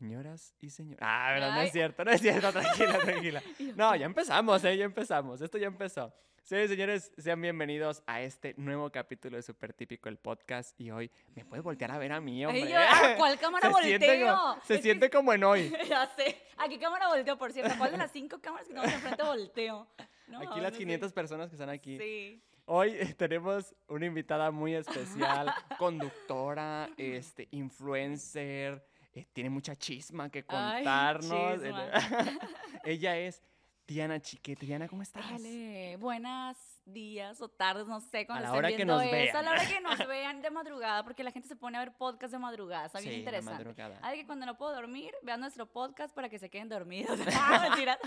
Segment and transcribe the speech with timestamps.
[0.00, 0.98] Señoras y señores.
[1.02, 1.66] Ah, pero no Ay.
[1.66, 3.42] es cierto, no es cierto, tranquila, tranquila.
[3.76, 4.74] No, ya empezamos, ¿eh?
[4.78, 5.42] Ya empezamos.
[5.42, 6.10] Esto ya empezó.
[6.42, 10.74] Señores y señores, sean bienvenidos a este nuevo capítulo de Super Típico, el podcast.
[10.80, 12.70] Y hoy, ¿me puedes voltear a ver a mí, Ay, hombre?
[12.70, 14.34] yo, ¿a ¿Cuál cámara se siente, volteo?
[14.38, 15.70] como, se Es que siente como en hoy.
[15.86, 16.34] ya sé.
[16.56, 17.74] ¿A qué cámara volteo, por cierto?
[17.76, 19.86] ¿Cuál de las cinco cámaras que tenemos enfrente volteo?
[20.28, 20.78] No, Aquí las no sé.
[20.78, 21.98] 500 personas que están aquí.
[21.98, 22.42] Sí.
[22.64, 28.82] Hoy eh, tenemos una invitada muy especial, conductora, este, influencer,
[29.12, 31.60] eh, tiene mucha chisma que Ay, contarnos.
[31.62, 31.90] chisma.
[32.84, 33.42] Ella es
[33.86, 34.66] Diana Chiquete.
[34.66, 35.28] Diana, ¿cómo estás?
[35.28, 39.36] Dale, buenos días o tardes, no sé, cuando la estén hora que nos esto, vean.
[39.36, 41.92] a la hora que nos vean de madrugada, porque la gente se pone a ver
[41.96, 43.64] podcast de madrugada, está bien Sí, la interesante.
[43.64, 44.12] madrugada.
[44.12, 47.18] Que cuando no puedo dormir, vean nuestro podcast para que se queden dormidos.
[47.32, 47.98] Ah.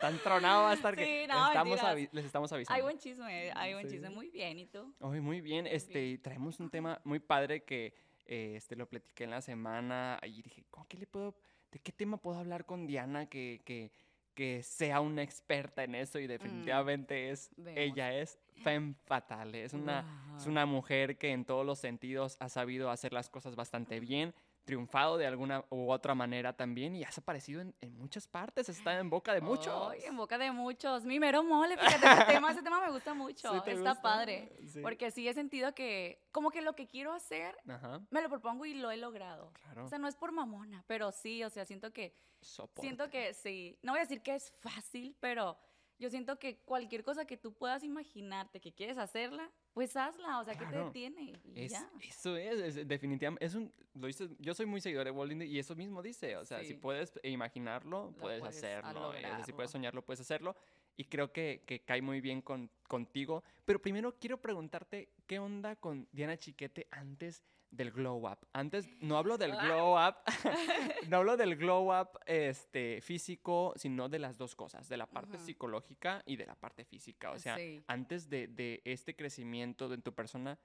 [0.00, 1.78] Tan tronado va a estar que Sí, no, estamos
[2.12, 2.74] les estamos avisando.
[2.76, 3.94] Hay buen chisme, hay buen Sí.
[3.96, 4.08] chisme.
[4.10, 4.94] Muy bien, ¿y tú?
[5.00, 5.66] Ay, muy bien.
[5.66, 7.94] Este, traemos un tema muy padre que
[8.26, 11.34] eh, este, lo platiqué en la semana y dije, ¿con qué le puedo,
[11.72, 13.90] de qué tema puedo hablar con Diana que, que,
[14.34, 16.18] que sea una experta en eso?
[16.18, 19.64] Y definitivamente es, Mm, ella es femme fatale.
[19.64, 23.56] Es una, es una mujer que en todos los sentidos ha sabido hacer las cosas
[23.56, 24.34] bastante bien,
[24.70, 28.96] triunfado de alguna u otra manera también y has aparecido en, en muchas partes, está
[28.98, 29.90] en boca de muchos.
[29.90, 31.04] Ay, en boca de muchos.
[31.04, 33.52] Mi mero mole, fíjate, ese tema, ese tema me gusta mucho.
[33.52, 34.02] ¿Sí te Está gusta?
[34.02, 34.52] padre.
[34.68, 34.80] Sí.
[34.80, 38.64] Porque sí he sentido que, como que lo que quiero hacer, Ajá, me lo propongo
[38.64, 39.52] y lo he logrado.
[39.54, 39.84] claro.
[39.86, 42.82] O sea, no es por mamona, pero sí, o sea, siento que, soporte.
[42.82, 43.76] siento que sí.
[43.82, 45.58] No voy a decir que es fácil, pero
[46.00, 50.40] yo siento que cualquier cosa que tú puedas imaginarte que quieres hacerla, pues hazla.
[50.40, 50.86] O sea, ¿qué te Claro.
[50.86, 51.38] detiene?
[51.44, 51.90] Y Es, ya.
[52.02, 55.48] eso es, es definitivamente, es un, lo dices, yo soy muy seguidor de Walt Disney
[55.48, 56.74] y eso mismo dice, o sea, si Sí.
[56.74, 60.56] puedes imaginarlo, Lo puedes, puedes hacerlo, eh, o sea, si puedes soñarlo, puedes hacerlo,
[60.96, 65.76] y creo que, que cae muy bien con, contigo, pero primero quiero preguntarte, ¿qué onda
[65.76, 68.38] con Diana Chiquete antes del glow up?
[68.52, 69.64] Antes, no hablo del Ah.
[69.64, 70.16] glow up,
[71.10, 75.38] no hablo del glow up este, físico, sino de las dos cosas, de la parte
[75.38, 77.82] psicológica y de la parte física, o sea, Sí.
[77.86, 80.58] antes de, de este crecimiento de tu persona,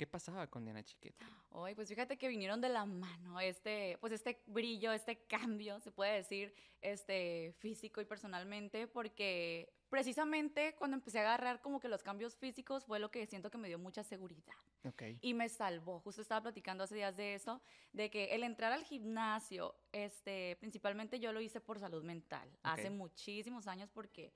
[0.00, 1.26] ¿qué pasaba con Diana Chiquete?
[1.52, 5.90] Ay, pues fíjate que vinieron de la mano este, pues este brillo, este cambio, se
[5.92, 12.02] puede decir, este físico y personalmente, porque precisamente cuando empecé a agarrar como que los
[12.02, 14.54] cambios físicos fue lo que siento que me dio mucha seguridad
[14.88, 15.02] Ok.
[15.20, 16.00] y me salvó.
[16.00, 17.60] Justo estaba platicando hace días de eso,
[17.92, 22.88] de que el entrar al gimnasio, este, principalmente yo lo hice por salud mental, hace
[22.88, 24.32] muchísimos años porque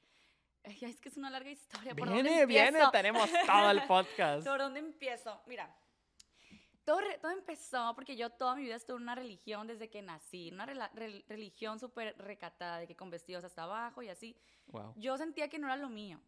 [0.64, 1.94] es que es una larga historia.
[1.94, 2.90] ¿por dónde Viene, viene, empiezo?
[2.90, 4.46] tenemos todo el podcast.
[4.46, 5.40] ¿Por dónde empiezo?
[5.46, 5.74] Mira,
[6.84, 10.02] todo, re- todo empezó porque yo toda mi vida estuve en una religión desde que
[10.02, 14.36] nací, una rela- rel- religión súper recatada, de que con vestidos hasta abajo y así.
[14.68, 14.92] Wow.
[14.96, 16.20] Yo sentía que no era lo mío.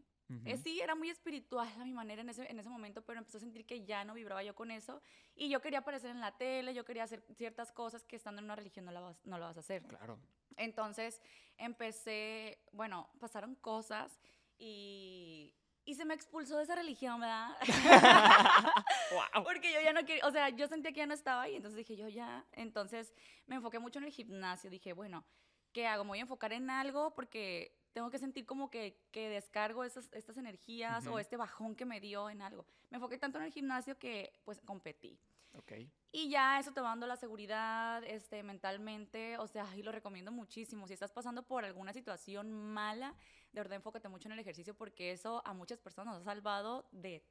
[0.44, 3.38] Eh, sí, era muy espiritual a mi manera en ese, en ese momento, pero empezó
[3.38, 5.00] a sentir que ya no vibraba yo con eso.
[5.36, 8.46] Y yo quería aparecer en la tele, yo quería hacer ciertas cosas que estando en
[8.46, 9.82] una religión no, la vas, no lo vas a hacer.
[9.84, 10.18] Claro.
[10.56, 11.20] Entonces
[11.58, 14.18] empecé, bueno, pasaron cosas
[14.58, 15.54] y,
[15.84, 17.56] y se me expulsó de esa religión, ¿verdad?
[19.12, 19.44] wow.
[19.44, 21.76] Porque yo ya no quería, o sea, yo sentía que ya no estaba ahí, entonces
[21.76, 23.14] dije yo ya, entonces
[23.46, 25.24] me enfoqué mucho en el gimnasio, dije, bueno,
[25.72, 26.04] ¿qué hago?
[26.04, 30.12] Me voy a enfocar en algo porque tengo que sentir como que, que descargo esas,
[30.12, 32.66] estas energías o este bajón que me dio en algo.
[32.90, 35.18] Me enfoqué tanto en el gimnasio que pues competí.
[35.54, 35.72] Ok.
[36.12, 40.30] Y ya eso te va dando la seguridad este, mentalmente, o sea, y lo recomiendo
[40.30, 40.86] muchísimo.
[40.86, 43.14] Si estás pasando por alguna situación mala,
[43.52, 46.86] de verdad enfócate mucho en el ejercicio porque eso a muchas personas nos ha salvado
[46.92, 47.24] de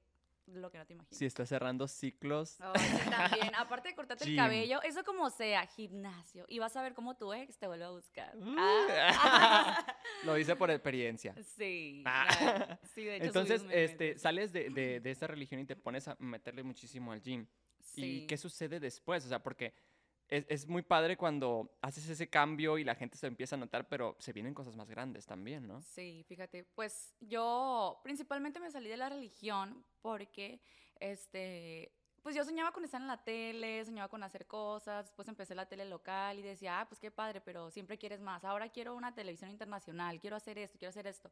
[0.48, 1.18] lo que no te imaginas.
[1.18, 2.52] Si estás cerrando ciclos.
[2.52, 4.34] Sí, también, aparte de cortarte Gym.
[4.34, 6.46] el cabello, eso como sea, gimnasio.
[6.48, 8.36] Y vas a ver cómo tu ex te vuelve a buscar.
[8.38, 8.56] Uh.
[8.58, 9.86] Ah.
[10.26, 11.36] Lo dice por experiencia.
[11.58, 12.78] sí, Ah.
[12.94, 13.26] sí, de hecho.
[13.26, 17.22] Entonces, este, sales de, de, de esta religión y te pones a meterle muchísimo al
[17.22, 17.48] gym.
[17.96, 18.26] ¿Y Sí.
[18.28, 19.26] qué sucede después?
[19.26, 19.74] O sea, porque
[20.28, 23.88] es, es muy padre cuando haces ese cambio y la gente se empieza a notar,
[23.88, 25.82] pero se vienen cosas más grandes también, ¿no?
[25.82, 30.62] Sí, fíjate, pues yo principalmente me salí de la religión porque,
[31.00, 31.92] este,
[32.24, 35.68] pues yo soñaba con estar en la tele, soñaba con hacer cosas, después empecé la
[35.68, 39.14] tele local y decía, ah, pues qué padre, pero siempre quieres más, ahora quiero una
[39.14, 41.32] televisión internacional, quiero hacer esto, quiero hacer esto.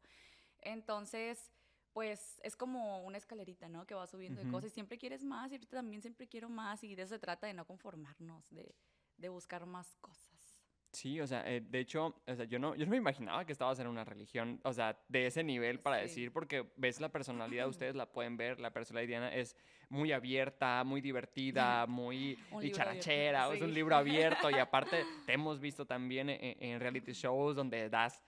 [0.62, 1.52] Entonces,
[1.94, 3.86] pues es como una escalerita, ¿no?
[3.86, 4.52] Que va subiendo de Ujú.
[4.52, 7.20] cosas y siempre quieres más y ahorita también siempre quiero más y de eso se
[7.20, 8.76] trata de no conformarnos, de,
[9.18, 10.60] de buscar más cosas.
[10.92, 13.52] Sí, o sea, eh, de hecho, o sea, yo no, yo no me imaginaba que
[13.52, 16.04] estabas en una religión, o sea, de ese nivel para Sí.
[16.04, 19.56] decir, porque ves la personalidad, ustedes la pueden ver, la personalidad de Diana es
[19.90, 23.74] muy abierta, muy divertida, muy dicharachera, abierto, es un sí.
[23.74, 28.24] libro abierto y aparte te hemos visto también en, en reality shows donde das,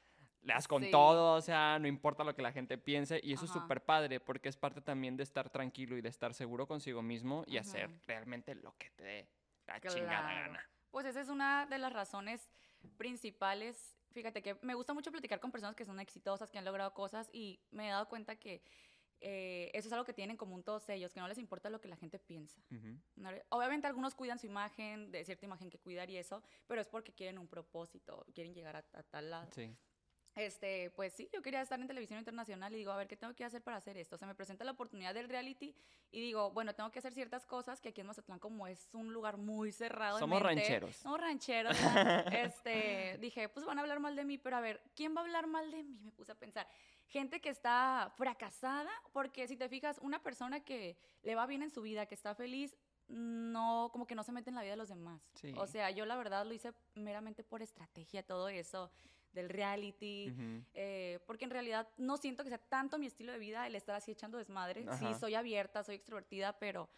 [0.46, 0.92] le das con Sí.
[0.92, 4.20] todo, o sea, no importa lo que la gente piense y eso es súper padre
[4.20, 7.90] porque es parte también de estar tranquilo y de estar seguro consigo mismo y hacer
[8.06, 9.30] realmente lo que te dé
[9.66, 10.70] la chingada gana.
[10.92, 12.48] Pues esa es una de las razones
[12.98, 13.98] principales.
[14.12, 17.30] Fíjate que me gusta mucho platicar con personas que son exitosas, que han logrado cosas
[17.34, 18.62] y me he dado cuenta que
[19.22, 21.82] eh, eso es algo que tienen en común todos ellos, que no les importa lo
[21.82, 22.62] que la gente piensa.
[23.16, 26.88] No Obviamente algunos cuidan su imagen, de cierta imagen que cuidar y eso, pero es
[26.88, 29.50] porque quieren un propósito, quieren llegar a, a tal lado.
[29.52, 29.76] Sí.
[30.36, 33.34] Este, pues sí, yo quería estar en televisión internacional y digo, a ver, ¿qué tengo
[33.34, 34.18] que hacer para hacer esto?
[34.18, 35.74] Se me presenta la oportunidad del reality
[36.12, 39.14] y digo, bueno, tengo que hacer ciertas cosas que aquí en Mazatlán, como es un
[39.14, 40.20] lugar muy cerrado.
[40.20, 40.96] Somos mente, rancheros.
[40.98, 41.78] Somos rancheros.
[42.34, 45.24] este, dije, pues van a hablar mal de mí, pero a ver, ¿quién va a
[45.24, 45.98] hablar mal de mí?
[46.04, 46.68] Me puse a pensar.
[47.08, 51.70] Gente que está fracasada, porque si te fijas, una persona que le va bien en
[51.70, 52.76] su vida, que está feliz,
[53.08, 55.22] no, como que no se mete en la vida de los demás.
[55.36, 55.54] Sí.
[55.56, 58.92] O sea, yo la verdad lo hice meramente por estrategia, todo eso
[59.36, 60.64] del reality, Ujú.
[60.74, 63.94] eh, porque en realidad no siento que sea tanto mi estilo de vida el estar
[63.96, 64.86] así echando desmadre.
[64.88, 64.98] Ajá.
[64.98, 66.90] Sí, soy abierta, soy extrovertida, pero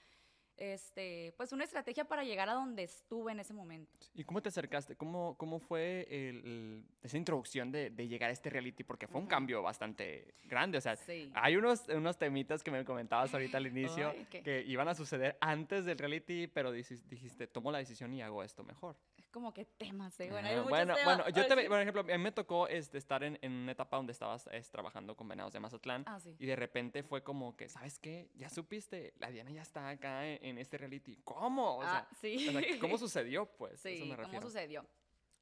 [0.56, 4.08] este, pues una estrategia para llegar a donde estuve en ese momento.
[4.16, 4.96] ¿Y cómo te acercaste?
[4.96, 8.84] ¿Cómo, cómo fue el- el- esa introducción de, de llegar a este reality?
[8.84, 9.30] Porque fue un Ujú.
[9.30, 10.80] cambio bastante grande.
[10.80, 11.32] O sea, Sí.
[11.36, 13.68] hay unos, unos temitas que me comentabas ahorita al
[14.02, 18.12] inicio Ay, que iban a suceder antes del reality, pero dicis- dijiste, tomo la decisión
[18.14, 18.96] y hago esto mejor.
[19.38, 20.32] Como que temas, ¿eh?
[20.32, 21.18] Bueno, hay Ah, muchos bueno, temas.
[21.18, 23.98] bueno, yo te, por ejemplo, a mí me tocó este, estar en, en una etapa
[23.98, 26.04] donde estabas es, trabajando con Venados de Mazatlán.
[26.08, 26.36] Ah, sí.
[26.40, 28.32] Y de repente fue como que, ¿sabes qué?
[28.34, 31.18] Ya supiste, la Diana ya está acá en, en este reality.
[31.24, 31.78] ¿Cómo?
[31.78, 32.48] O sea, ah, sí.
[32.50, 33.46] o sea, ¿cómo sucedió?
[33.46, 34.48] Pues, eso Sí, me ¿cómo refiero.
[34.48, 34.88] sucedió?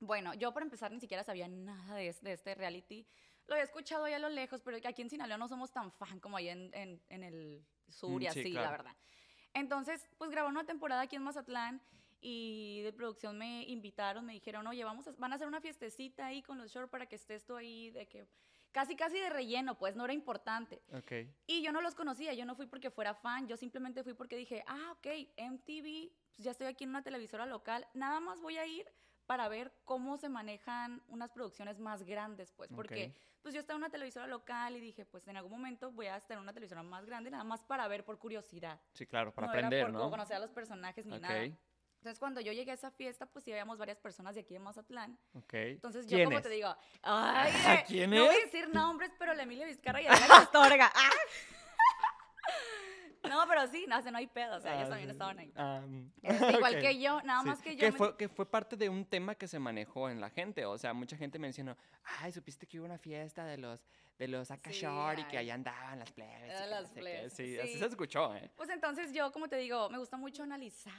[0.01, 3.07] Bueno, yo para empezar ni siquiera sabía nada de, de este reality.
[3.47, 6.19] Lo había escuchado ahí a lo lejos, pero aquí en Sinaloa no somos tan fan
[6.19, 8.65] como ahí en, en- en el sur y Mm, sí, así, claro.
[8.65, 8.95] la verdad.
[9.53, 11.81] Entonces, pues grabaron una temporada aquí en Mazatlán
[12.21, 16.25] y de producción me invitaron, me dijeron, oye, vamos a, van a hacer una fiestecita
[16.25, 18.27] ahí con los shorts para que estés tú ahí, de que
[18.71, 20.81] casi, casi de relleno, pues no era importante.
[20.93, 21.11] Ok.
[21.47, 24.35] Y yo no los conocía, yo no fui porque fuera fan, yo simplemente fui porque
[24.35, 25.07] dije, ah, ok,
[25.37, 28.85] MTV, pues ya estoy aquí en una televisora local, nada más voy a ir
[29.25, 33.17] para ver cómo se manejan unas producciones más grandes, pues, porque Ok.
[33.41, 36.17] pues yo estaba en una televisora local y dije, pues en algún momento voy a
[36.17, 38.79] estar en una televisora más grande, nada más para ver por curiosidad.
[38.93, 40.09] Sí, claro, para no aprender, era por ¿no?
[40.09, 41.57] conocer a los personajes ni Ok, nada.
[42.05, 44.59] Entonces cuando yo llegué a esa fiesta, pues sí habíamos varias personas de aquí de
[44.59, 45.17] Mazatlán.
[45.33, 45.53] ok.
[45.55, 46.43] Entonces yo ¿Quién como es?
[46.43, 46.67] te digo,
[47.01, 48.43] ay, ¿A eh, quién no voy a es?
[48.51, 50.91] decir nombres, pero la Emilia Vizcarra y Adriana Astorga.
[50.95, 51.09] ¡Ah!
[53.27, 55.13] No, pero sí, no, o sea, no hay pedo, o sea, ellos Ah, también sí.
[55.13, 55.51] estaban ahí.
[55.55, 56.81] Ah, mm, Este, igual ok.
[56.81, 57.79] que yo, nada Sí, más que yo.
[57.79, 60.63] Que me- fue, que fue parte de un tema que se manejó en la gente.
[60.67, 61.75] O sea, mucha gente mencionó,
[62.21, 63.83] ay, supiste que hubo una fiesta de los,
[64.19, 66.69] de los Akashor y que ahí andaban las plebes.
[66.69, 66.99] las no sé qué".
[66.99, 67.79] plebes, Sí, así sí.
[67.79, 68.51] se escuchó, ¿eh?
[68.55, 70.93] Pues entonces yo, como te digo, me gusta mucho analizar.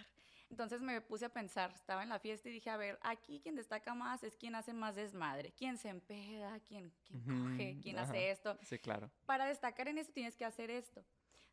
[0.50, 3.56] Entonces me puse a pensar, estaba en la fiesta y dije, a ver, aquí quien
[3.56, 8.08] destaca más es quien hace más desmadre, quien se empeda, quien, quien coge, quien ajá.
[8.08, 8.56] hace esto.
[8.62, 9.10] Sí, claro.
[9.26, 11.04] Para destacar en eso tienes que hacer esto.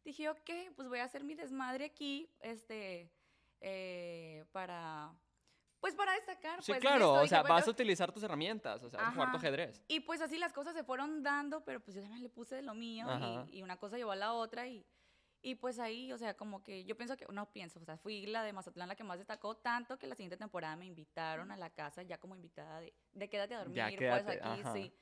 [0.05, 3.09] Dije, ok, pues voy a hacer mi desmadre aquí, este,
[3.61, 5.11] eh, para,
[5.79, 6.61] pues para destacar.
[6.61, 7.13] Sí, pues, claro.
[7.13, 8.83] O sea, bueno, vas a utilizar tus herramientas.
[8.83, 9.81] O sea, vas a jugar tu ajedrez.
[9.87, 12.61] Y pues así las cosas se fueron dando, pero pues yo también le puse de
[12.61, 13.07] lo mío
[13.49, 14.85] y, y una cosa llevó a la otra y,
[15.45, 18.25] y pues ahí, o sea, como que yo pienso que, no pienso, o sea, fui
[18.25, 21.57] la de Mazatlán la que más destacó, tanto que la siguiente temporada me invitaron a
[21.57, 24.73] la casa ya como invitada de, de quédate a dormir, Ya, pues quédate, aquí, ajá.
[24.73, 24.93] sí.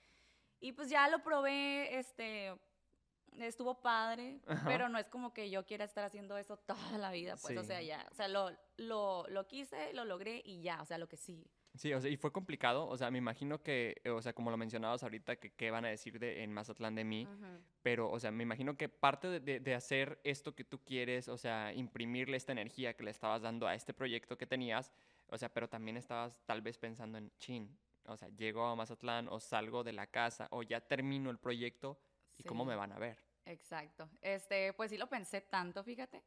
[0.59, 2.53] Y pues ya lo probé, este,
[3.38, 4.67] estuvo padre, Ajá.
[4.67, 7.63] pero no es como que yo quiera estar haciendo eso toda la vida, pues, o
[7.63, 7.85] sea, Sí.
[7.85, 11.17] ya, o sea, lo, lo, lo quise, lo logré y ya, o sea, lo que
[11.17, 11.45] sí.
[11.73, 12.85] Sí, o sea, y fue complicado.
[12.88, 15.89] O sea, me imagino que, o sea, como lo mencionabas ahorita, que qué van a
[15.89, 17.27] decir de, en Mazatlán de mí.
[17.81, 21.27] Pero, o sea, me imagino que parte de, de- de hacer esto que tú quieres,
[21.29, 24.91] o sea, imprimirle esta energía que le estabas dando a este proyecto que tenías,
[25.27, 29.27] o sea, pero también estabas tal vez pensando en, chin, o sea, llego a Mazatlán
[29.29, 31.98] o salgo de la casa o ya termino el proyecto
[32.38, 32.69] y cómo Sí.
[32.69, 33.17] me van a ver.
[33.46, 34.10] Exacto.
[34.22, 36.22] Este, pues sí lo pensé tanto, fíjate.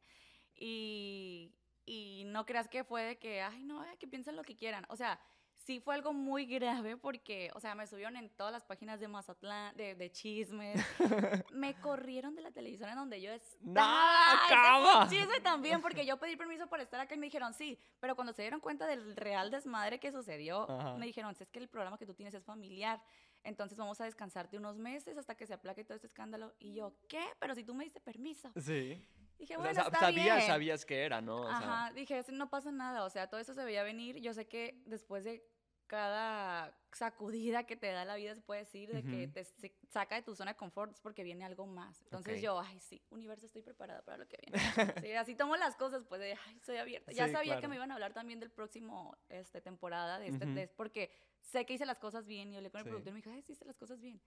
[0.55, 1.53] Y,
[1.85, 4.85] y no creas que fue de que, ay, no, ay, que piensen lo que quieran.
[4.89, 5.19] O sea,
[5.57, 9.07] sí fue algo muy grave porque, o sea, me subieron en todas las páginas de
[9.07, 10.83] Mazatlán, de, de chismes.
[11.53, 15.03] me corrieron de la televisión en donde yo estaba.
[15.03, 17.79] Un chisme también porque yo pedí permiso para estar acá y me dijeron sí.
[17.99, 20.95] Pero cuando se dieron cuenta del real desmadre que sucedió, Ajá.
[20.95, 23.01] me dijeron, es que el programa que tú tienes es familiar.
[23.43, 26.53] Entonces vamos a descansarte unos meses hasta que se aplaque todo este escándalo.
[26.59, 27.23] Y yo, ¿qué?
[27.39, 28.51] Pero si tú me diste permiso.
[28.57, 28.99] Sí.
[29.37, 30.47] Dije, O sea, bueno, está sabías, bien.
[30.47, 31.41] sabías que era, ¿no?
[31.41, 33.03] O sea, Ajá, dije, "Sí, no pasa nada.
[33.03, 34.19] O sea, todo eso se veía venir.
[34.21, 35.45] Yo sé que después de
[35.87, 39.33] cada sacudida que te da la vida, se puede decir, de que Ujú.
[39.33, 42.01] te se- saca de tu zona de confort, es porque viene algo más.
[42.03, 42.43] Entonces Ok.
[42.43, 44.59] yo, ay, sí, universo, estoy preparada para lo que viene.
[45.01, 47.11] Sí, así tomo las cosas, pues, de, ay, soy abierta.
[47.11, 47.69] Ya Sí, sabía que claro.
[47.69, 50.55] me iban a hablar también del próximo este, temporada de este Ujú.
[50.55, 51.11] test, porque
[51.41, 52.51] sé que hice las cosas bien.
[52.53, 52.89] Y hablé con el Sí.
[52.89, 54.19] productor y me dijo, ay, sí, hice las cosas bien.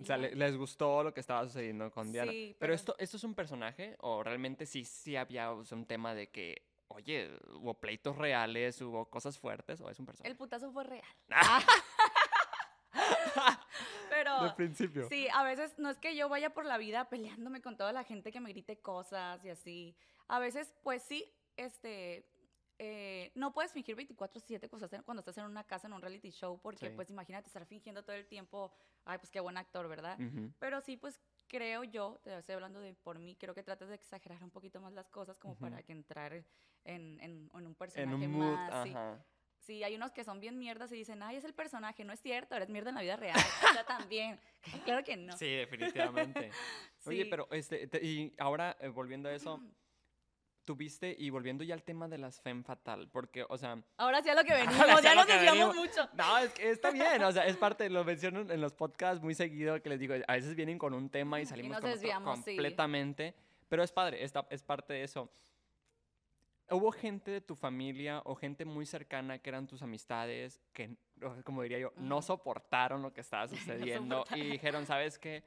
[0.00, 2.30] O sea, les gustó lo que estaba sucediendo con Diana.
[2.30, 5.78] Sí, pero pero- esto, esto es un personaje o realmente sí, sí había o sea,
[5.78, 10.30] un tema de que oye, hubo pleitos reales, hubo cosas fuertes, o es un personaje.
[10.30, 11.04] El putazo fue real.
[11.30, 11.62] Ah.
[14.08, 15.08] Pero De principio.
[15.08, 18.04] sí, a veces no es que yo vaya por la vida peleándome con toda la
[18.04, 19.96] gente que me grite cosas y así.
[20.28, 22.26] A veces, pues sí, este,
[22.78, 26.00] eh, no puedes fingir 24/7 cuando estás en- cuando estás en una casa, en un
[26.02, 26.92] reality show, porque Sí.
[26.94, 28.72] pues imagínate estar fingiendo todo el tiempo,
[29.04, 30.18] ay, pues qué buen actor, ¿verdad?
[30.20, 30.52] Ujú.
[30.58, 33.94] Pero sí, pues creo yo, te estoy hablando de por mí, creo que tratas de
[33.94, 35.60] exagerar un poquito más las cosas como Ujú.
[35.62, 36.44] para que entrar en,
[37.20, 38.82] en- en un personaje En un mood, más.
[38.84, 38.90] sí.
[38.90, 39.24] ajá.
[39.58, 42.20] Sí, hay unos que son bien mierdas y dicen, ay, es el personaje, no es
[42.20, 43.36] cierto, eres mierda en la vida real.
[43.74, 44.38] Yo también.
[44.94, 45.36] claro que no.
[45.36, 46.50] Sí, definitivamente.
[47.06, 47.30] Oye, Sí.
[47.30, 49.60] pero este, te- y ahora eh, volviendo a eso,
[50.66, 54.28] tuviste, y volviendo ya al tema de las femme fatal, porque, o sea, Ahora sí
[54.28, 56.08] a lo que venimos, ya lo nos desviamos mucho.
[56.12, 59.34] no, es que está bien, o sea, es parte, lo menciono en los podcasts muy
[59.34, 61.88] seguido, que les digo, a veces vienen con un tema y Y salimos nos con
[61.88, 62.50] otro desviamos, sí.
[62.50, 63.34] completamente,
[63.68, 65.30] pero es padre, está, es parte de eso.
[66.68, 70.96] ¿Hubo gente de tu familia o gente muy cercana que eran tus amistades que,
[71.44, 74.50] como diría yo, no soportaron lo que estaba sucediendo y soportaron.
[74.50, 75.44] dijeron, ¿sabes qué?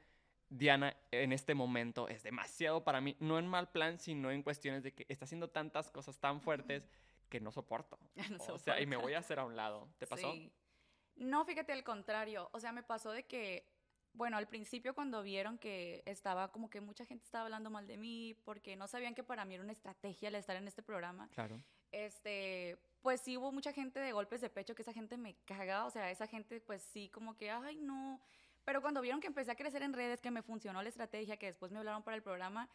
[0.50, 4.82] Diana, en este momento es demasiado para mí, no en mal plan, sino en cuestiones
[4.82, 6.88] de que está haciendo tantas cosas tan fuertes
[7.28, 7.98] que no soporto.
[8.48, 9.88] No o sea, y me voy a hacer a un lado.
[9.98, 10.32] ¿Te pasó?
[10.32, 10.52] Sí.
[11.14, 12.50] No, fíjate, al contrario.
[12.52, 13.64] O sea, me pasó de que,
[14.12, 17.96] bueno, al principio cuando vieron que estaba como que mucha gente estaba hablando mal de
[17.96, 21.28] mí, porque no sabían que para mí era una estrategia el estar en este programa,
[21.28, 21.62] Claro.
[21.92, 25.84] este, pues sí hubo mucha gente de golpes de pecho que esa gente me caga,
[25.84, 28.20] o sea, esa gente pues sí como que, ay, no.
[28.64, 31.46] Pero cuando vieron que empecé a crecer en redes, que me funcionó la estrategia, que
[31.46, 32.68] después me hablaron para el programa,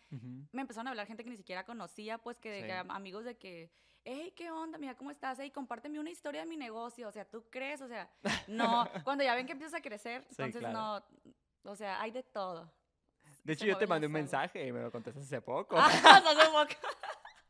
[0.52, 2.88] me empezaron a hablar gente que ni siquiera conocía, pues que, Sí.
[2.90, 3.72] amigos de que,
[4.04, 4.78] hey, ¿qué onda?
[4.78, 5.38] Mira, ¿cómo estás?
[5.40, 7.08] Hey, compárteme una historia de mi negocio.
[7.08, 7.82] O sea, ¿tú crees?
[7.82, 8.10] O sea,
[8.48, 8.88] no.
[9.04, 11.04] Cuando ya ven que empiezas a crecer, Sí, entonces claro.
[11.64, 11.72] no.
[11.72, 12.72] O sea, hay de todo.
[13.44, 15.76] De Se hecho, yo te mandé un mensaje y me lo contestas hace poco.
[15.80, 16.88] Ah, hace poco.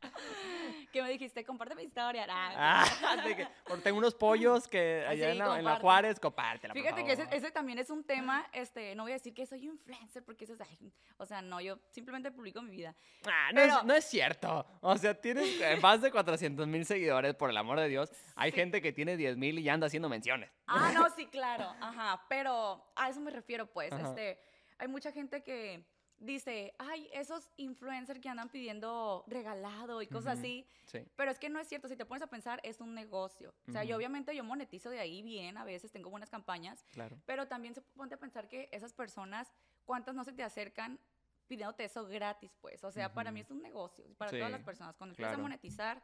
[0.96, 2.26] que me dijiste, comparte mi historia.
[2.28, 3.46] Ah, Ah, porque
[3.82, 5.80] tengo unos pollos que allá sí, en, la, en la comparte.
[5.82, 9.34] Juárez, compártela, por Fíjate que ese, también es un tema, este, no voy a decir
[9.34, 12.94] que soy influencer porque eso es, ay, o sea, no, yo simplemente publico mi vida.
[13.26, 14.66] Ah, no, pero- es, no es cierto.
[14.80, 18.10] O sea, tienes eh, más de 400 mil seguidores, por el amor de Dios.
[18.34, 18.56] Hay Sí.
[18.56, 20.50] gente que tiene 10 mil y ya anda haciendo menciones.
[20.66, 24.08] Ah, no, sí, claro, ajá, pero a eso me refiero, pues, Ajá.
[24.08, 24.38] este,
[24.78, 25.84] hay mucha gente que
[26.18, 30.40] dice, ay, esos influencers que andan pidiendo regalado y cosas Ujú.
[30.40, 31.04] así, Sí.
[31.16, 33.70] pero es que no es cierto, si te pones a pensar, es un negocio, o
[33.72, 33.98] sea, yo Ujú.
[33.98, 37.20] obviamente yo monetizo de ahí bien, a veces tengo buenas campañas, Claro.
[37.26, 39.52] pero también se ponte a pensar que esas personas,
[39.84, 40.98] ¿cuántas no se te acercan
[41.46, 42.82] pidiéndote eso gratis, pues?
[42.82, 45.40] O sea, para mí es un negocio, para todas las Sí, personas, cuando empiezas claro.
[45.40, 46.02] a monetizar,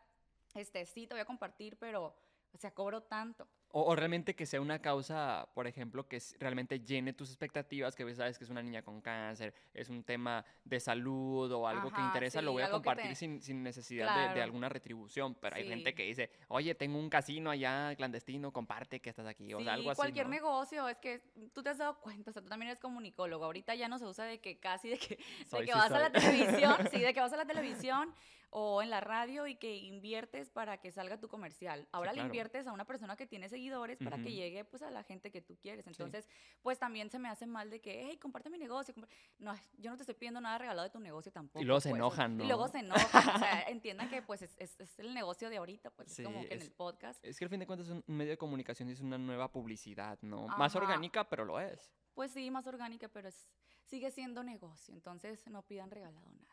[0.54, 2.14] este, sí, te voy a compartir, pero,
[2.52, 3.48] o sea, cobro tanto.
[3.72, 8.14] O, o realmente que sea una causa, por ejemplo, que realmente llene tus expectativas, que
[8.14, 11.96] sabes que es una niña con cáncer, es un tema de salud o algo que
[11.96, 14.68] Ajá, interesa, lo sí, voy a que compartir te- sin, sin necesidad de, de alguna
[14.68, 15.34] retribución.
[15.34, 15.96] Pero hay gente Sí.
[15.96, 19.52] que dice, oye, tengo un casino allá clandestino, comparte que estás aquí.
[19.54, 19.96] O Sí, sea, algo así.
[19.96, 20.32] cualquier ¿no?
[20.32, 21.22] negocio, es que
[21.54, 23.44] tú te has dado cuenta, o sea, tú también eres comunicólogo.
[23.44, 25.16] Ahorita ya no se usa de que casi de que,
[25.50, 28.14] de que sí vas a la televisión, sí, de que vas a la televisión
[28.54, 31.88] o en la radio y que inviertes para que salga tu comercial.
[31.90, 32.26] Ahora le claro.
[32.26, 35.40] inviertes a una persona que tiene seguidores para que llegue pues a la gente que
[35.40, 35.86] tú quieres.
[35.86, 36.28] Entonces,
[36.62, 38.92] pues también se me hace mal de que, hey, comparte mi negocio.
[38.94, 39.08] compar-".
[39.38, 41.64] No, yo no te estoy pidiendo nada regalado de tu negocio tampoco.
[41.64, 42.72] luego se pues, enojan, Y luego ¿no?
[42.72, 43.28] se enojan.
[43.36, 46.26] o sea, entiendan que pues es, es- es el negocio de ahorita, pues Sí, es
[46.28, 47.24] como que en el podcast.
[47.24, 49.52] Es que al fin de cuentas es un medio de comunicación y es una nueva
[49.52, 50.48] publicidad, ¿no?
[50.58, 51.92] Más orgánica, pero lo es.
[52.14, 53.46] Pues sí, más orgánica, pero es,
[53.84, 56.51] sigue siendo negocio, entonces no pidan regalado nada.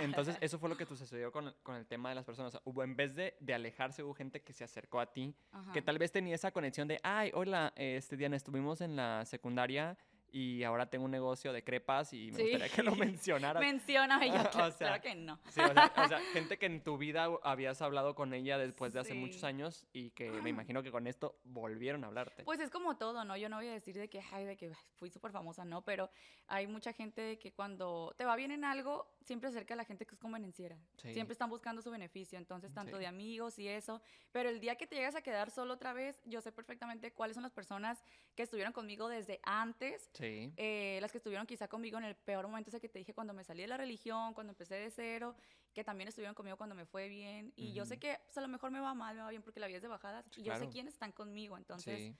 [0.00, 2.48] Entonces, eso fue lo que sucedió con, con el tema de las personas.
[2.54, 5.34] O sea, hubo, en vez de, de alejarse, hubo gente que se acercó a ti,
[5.72, 5.82] que Ajá.
[5.84, 9.96] tal vez tenía esa conexión de, ay, hola, este Diana, estuvimos en la secundaria
[10.32, 12.42] y ahora tengo un negocio de crepas y me Sí.
[12.50, 13.60] gustaría que lo mencionaras.
[13.62, 14.34] Menciona yo,
[14.66, 15.38] O sea, claro que no.
[15.48, 18.92] Sí, o sea, o sea, gente que en tu vida habías hablado con ella después
[18.92, 19.46] de hace muchos Sí.
[19.46, 22.44] años y que me imagino que con esto volvieron a hablarte.
[22.44, 23.36] Pues es como todo, ¿no?
[23.36, 26.10] Yo no voy a decir de que, ay, de que fui súper famosa, no, pero
[26.48, 29.84] hay mucha gente de que cuando te va bien en algo, siempre acerca a la
[29.84, 30.78] gente que es convenenciera.
[30.96, 31.12] Sí.
[31.12, 33.00] Siempre están buscando su beneficio, entonces tanto Sí.
[33.00, 34.00] de amigos y eso.
[34.32, 37.34] Pero el día que te llegas a quedar solo otra vez, yo sé perfectamente cuáles
[37.34, 38.02] son las personas
[38.34, 40.52] que estuvieron conmigo desde antes Sí.
[40.56, 43.34] eh, las que estuvieron quizá conmigo en el peor momento ese que te dije cuando
[43.34, 45.34] me salí de la religión, cuando empecé de cero,
[45.74, 47.52] que también estuvieron conmigo cuando me fue bien.
[47.56, 49.60] Y yo sé que pues, a lo mejor me va mal, me va bien porque
[49.60, 50.24] la vida es de bajadas.
[50.36, 51.56] Y yo sé quiénes están conmigo.
[51.58, 52.14] Entonces,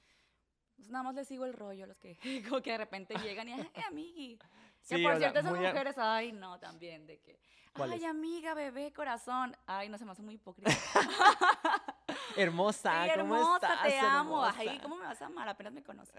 [0.76, 2.16] pues, nada más les sigo el rollo a los que
[2.48, 4.38] como que de repente llegan y, ay, amigui.
[4.82, 7.40] Sí, que por o sea, cierto, esas a- mujeres, ay, no, también, de que,
[7.74, 9.56] ay, amiga, bebé, corazón.
[9.66, 10.70] Ay, no se me hace muy hipócrita.
[12.36, 13.82] Hermosa, Sí, ¿cómo hermosa, estás?
[13.86, 14.44] te amo.
[14.44, 14.78] Ay?
[14.82, 15.48] ¿cómo me vas a amar?
[15.48, 16.14] Apenas me conoces.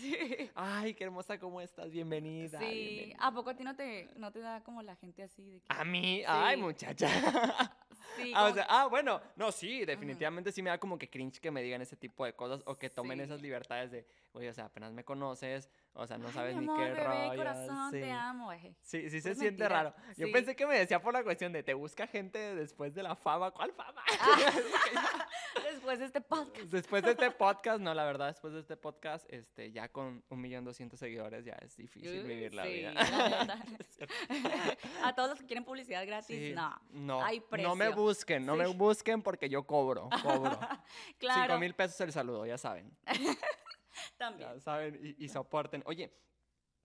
[0.00, 0.50] sí.
[0.54, 1.90] Ay, qué hermosa, ¿cómo estás?
[1.90, 2.58] Bienvenida.
[2.60, 3.18] Sí, bienvenida.
[3.20, 5.66] ¿a poco a ti no te, no te da como la gente así de que...
[5.68, 7.08] A mí, ay, muchacha.
[8.16, 11.08] Sí, Ah, o como sea, ah, bueno, no, sí, definitivamente sí me da como que
[11.08, 14.48] cringe que me digan ese tipo de cosas o que tomen esas libertades de, oye,
[14.48, 17.04] o sea, apenas me conoces, o sea, no Ay, sabes mi ni amor, qué bebé,
[17.04, 17.36] rollo.
[17.36, 18.00] corazón, sí.
[18.00, 18.50] te amo.
[18.80, 19.94] Sí, sí se Puras siente raro.
[20.16, 20.32] Yo sí.
[20.32, 23.50] pensé que me decía por la cuestión de te busca gente después de la fama.
[23.50, 24.02] ¿Cuál fama?
[25.72, 26.66] Después de este podcast.
[26.70, 30.40] después de este podcast, no, la verdad, después de este podcast, este, ya con un
[30.40, 32.94] millón doscientos seguidores ya es difícil Uy, vivir la sí, vida.
[35.04, 36.80] A todos los que quieren publicidad gratis, no.
[36.90, 38.02] no, hay no me precio.
[38.02, 40.58] busquen, no me busquen porque yo cobro, cobro.
[41.18, 42.90] Claro, Cinco mil pesos el saludo, ya saben.
[44.18, 44.48] también.
[44.54, 45.82] Ya saben y, y soporten.
[45.86, 46.12] Oye,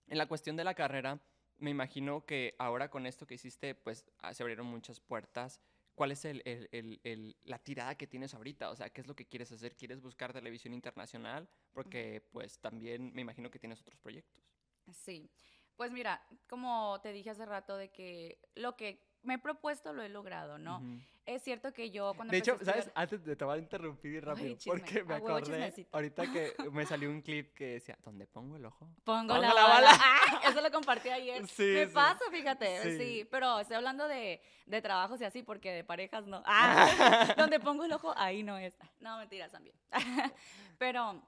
[0.08, 1.20] en la cuestión de la carrera,
[1.58, 5.60] me imagino que ahora con esto que hiciste, pues ah, se abrieron muchas puertas.
[5.94, 8.70] ¿Cuál es el, el- el- el- la tirada que tienes ahorita?
[8.70, 9.74] O sea, ¿qué es lo que quieres hacer?
[9.76, 11.48] ¿Quieres buscar televisión internacional?
[11.72, 14.44] Porque pues también me imagino que tienes otros proyectos.
[14.92, 15.28] Sí.
[15.76, 20.02] Pues mira, como te dije hace rato de que lo que me he propuesto lo
[20.02, 20.82] he logrado, ¿no?
[21.26, 22.90] Es cierto que yo cuando De hecho, ¿sabes?
[22.94, 25.90] Antes de te voy a interrumpir rápido, chisme, porque me a huevo, acordé chismecito.
[25.94, 28.88] ahorita que me salió un clip que decía, ¿dónde pongo el ojo?
[29.04, 29.90] Pongo Pongo la, la bala.
[29.90, 29.98] bala.
[30.42, 31.46] Ay, eso lo compartí ayer.
[31.48, 31.92] Sí, Me sí.
[31.92, 32.82] pasa, fíjate.
[32.82, 32.98] Sí.
[32.98, 33.28] Sí.
[33.30, 36.42] pero estoy hablando de, de trabajos y así, porque de parejas no.
[36.46, 38.74] Ah, donde pongo el ojo, ahí no es.
[39.00, 39.76] No, mentiras también.
[40.78, 41.20] pero,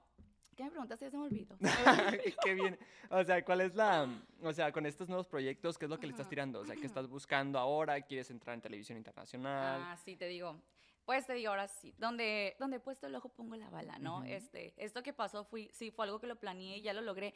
[0.61, 1.05] ¿qué me preguntaste?
[1.05, 1.57] Ya se me olvidó.
[2.43, 2.77] Qué bien.
[3.09, 4.07] O sea, ¿cuál es la,
[4.43, 6.59] o sea, con estos nuevos proyectos, qué es lo que le estás tirando?
[6.59, 7.99] O sea, ¿qué estás buscando ahora?
[8.01, 9.81] ¿Quieres entrar en televisión internacional?
[9.83, 10.61] Ah, sí, te digo.
[11.03, 14.23] Pues te digo, ahora sí, donde, donde he puesto el ojo pongo la bala, ¿no?
[14.23, 17.33] Este, esto que pasó fui, sí, fue algo que lo planeé y ya lo logré.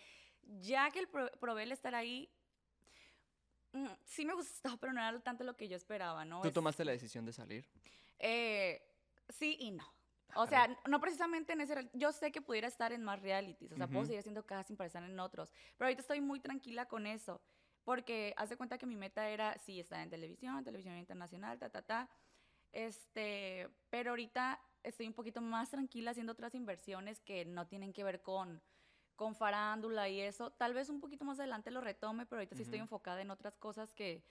[0.62, 2.30] Ya que el pro- probé el estar ahí,
[3.74, 6.42] mm, sí me gustó, pero no era tanto lo que yo esperaba, ¿no?
[6.42, 7.66] ¿Tú Es- tomaste la decisión de salir?
[8.20, 8.88] Eh,
[9.30, 9.95] sí y no.
[10.36, 11.90] O sea, no precisamente en ese...
[11.94, 14.88] Yo sé que pudiera estar en más realities, o sea, puedo seguir haciendo casting para
[14.88, 17.42] estar en otros, pero ahorita estoy muy tranquila con eso,
[17.84, 21.70] porque haz de cuenta que mi meta era, sí, estar en televisión, televisión internacional, ta,
[21.70, 22.10] ta, ta,
[22.74, 28.04] este, pero ahorita estoy un poquito más tranquila haciendo otras inversiones que no tienen que
[28.04, 28.62] ver con,
[29.16, 30.52] con farándula y eso.
[30.52, 33.58] Tal vez un poquito más adelante lo retome, pero ahorita sí estoy enfocada en otras
[33.58, 34.24] cosas que,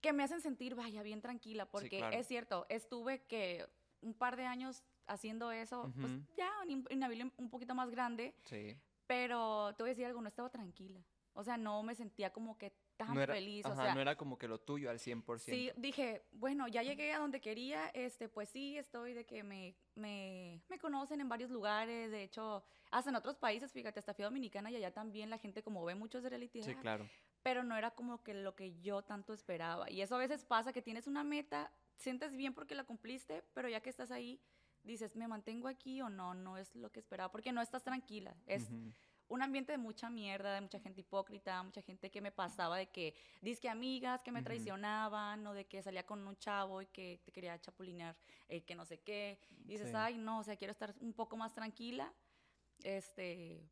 [0.00, 2.16] que me hacen sentir, vaya, bien tranquila, porque claro.
[2.16, 3.66] es cierto, estuve que
[4.00, 6.22] un par de años haciendo eso, pues Ujú.
[6.36, 8.76] ya un, un nivel un poquito más grande, Sí.
[9.06, 11.02] pero te voy a decir algo, no estaba tranquila.
[11.32, 13.64] O sea, no me sentía como que tan No era, feliz.
[13.64, 15.38] ajá, o sea, no era como que lo tuyo al 100%.
[15.38, 19.76] Sí, dije, bueno, ya llegué a donde quería, este, pues sí, estoy de que me,
[19.94, 24.24] me, me conocen en varios lugares, de hecho, hasta en otros países, fíjate, hasta fui
[24.24, 27.08] Dominicana y allá también la gente como ve muchos de reality, Sí, claro.
[27.44, 29.88] pero no era como que lo que yo tanto esperaba.
[29.90, 33.68] Y eso a veces pasa, que tienes una meta, sientes bien porque la cumpliste, pero
[33.68, 34.40] ya que estás ahí,
[34.88, 36.34] dices, ¿me mantengo aquí o no?
[36.34, 38.34] No es lo que esperaba, porque no estás tranquila.
[38.46, 38.92] Es, Ujú.
[39.28, 42.86] un ambiente de mucha mierda, de mucha gente hipócrita, mucha gente que me pasaba de
[42.86, 47.20] que disque amigas que me traicionaban o de que salía con un chavo y que
[47.24, 48.16] te quería chapulinear,
[48.48, 49.38] eh, que no sé qué.
[49.66, 49.96] Y dices, Sí.
[49.96, 52.12] ay, no, o sea, quiero estar un poco más tranquila,
[52.82, 53.68] este,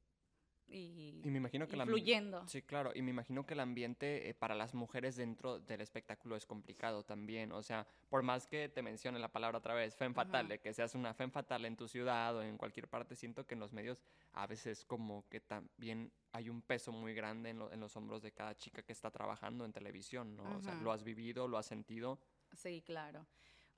[0.68, 2.46] y, Y me imagino que y el ambi- fluyendo.
[2.46, 2.92] Sí, claro.
[2.94, 7.05] Y me imagino que el ambiente eh, para las mujeres dentro del espectáculo es complicado
[7.05, 7.52] también.
[7.52, 10.50] O sea, por más que te mencione la palabra otra vez, femme fatal, Ujú.
[10.52, 13.55] de que seas una femme fatal en tu ciudad o en cualquier parte, siento que
[13.55, 14.02] en los medios
[14.33, 18.22] a veces como que también hay un peso muy grande en, lo- en los hombros
[18.22, 20.57] de cada chica que está trabajando en televisión, ¿no?
[20.59, 22.18] O sea, lo has vivido, lo has sentido.
[22.52, 23.26] Sí, claro.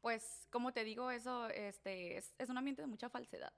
[0.01, 3.53] Pues, como te digo, eso este, es, es un ambiente de mucha falsedad.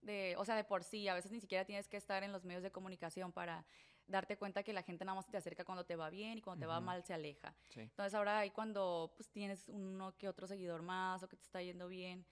[0.00, 2.44] De, o sea, de por sí, a veces ni siquiera tienes que estar en los
[2.44, 3.64] medios de comunicación para
[4.06, 6.60] darte cuenta que la gente nada más te acerca cuando te va bien y cuando
[6.60, 7.54] te va mal se aleja.
[7.68, 7.80] Sí.
[7.80, 11.60] Entonces ahora ahí cuando pues, tienes uno que otro seguidor más o que te está
[11.62, 12.24] yendo bien,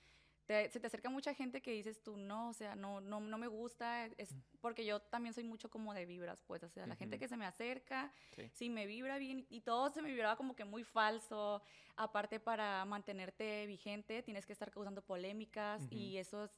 [0.47, 3.37] te- se te acerca mucha gente que dices tú, no, o sea, no, no, no
[3.37, 6.95] me gusta, es porque yo también soy mucho como de vibras, pues, o sea, la
[6.97, 8.49] gente que se me acerca, Sí.
[8.53, 11.61] si me vibra bien y todo se me vibraba como que muy falso,
[11.97, 16.51] aparte para mantenerte vigente tienes que estar causando polémicas y eso es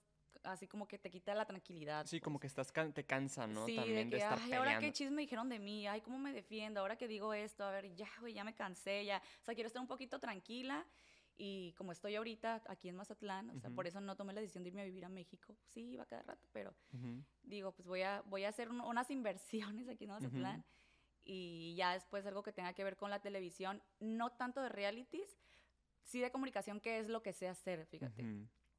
[0.44, 2.06] así como que te quita la tranquilidad.
[2.06, 2.42] Sí, como pues.
[2.42, 3.66] que estás can- te cansa, ¿no?
[3.66, 4.96] Sí, También de de, que, estar ay, ahora qué peleando.
[4.96, 8.08] chisme dijeron de mí, ay, cómo me defiendo, ahora que digo esto, a ver, ya,
[8.20, 9.22] güey, ya me cansé, ya.
[9.40, 10.86] O sea, quiero estar un poquito tranquila
[11.36, 14.64] y como estoy ahorita aquí en Mazatlán, o sea, por eso no tomé la decisión
[14.64, 15.56] de irme a vivir a México.
[15.72, 17.22] Sí, iba cada rato, pero Ujú.
[17.42, 20.64] digo, pues voy a, voy a hacer un- unas inversiones aquí en Mazatlán
[21.24, 25.38] y ya después algo que tenga que ver con la televisión, no tanto de realities,
[26.02, 28.24] sí de comunicación, que es lo que sé hacer, fíjate.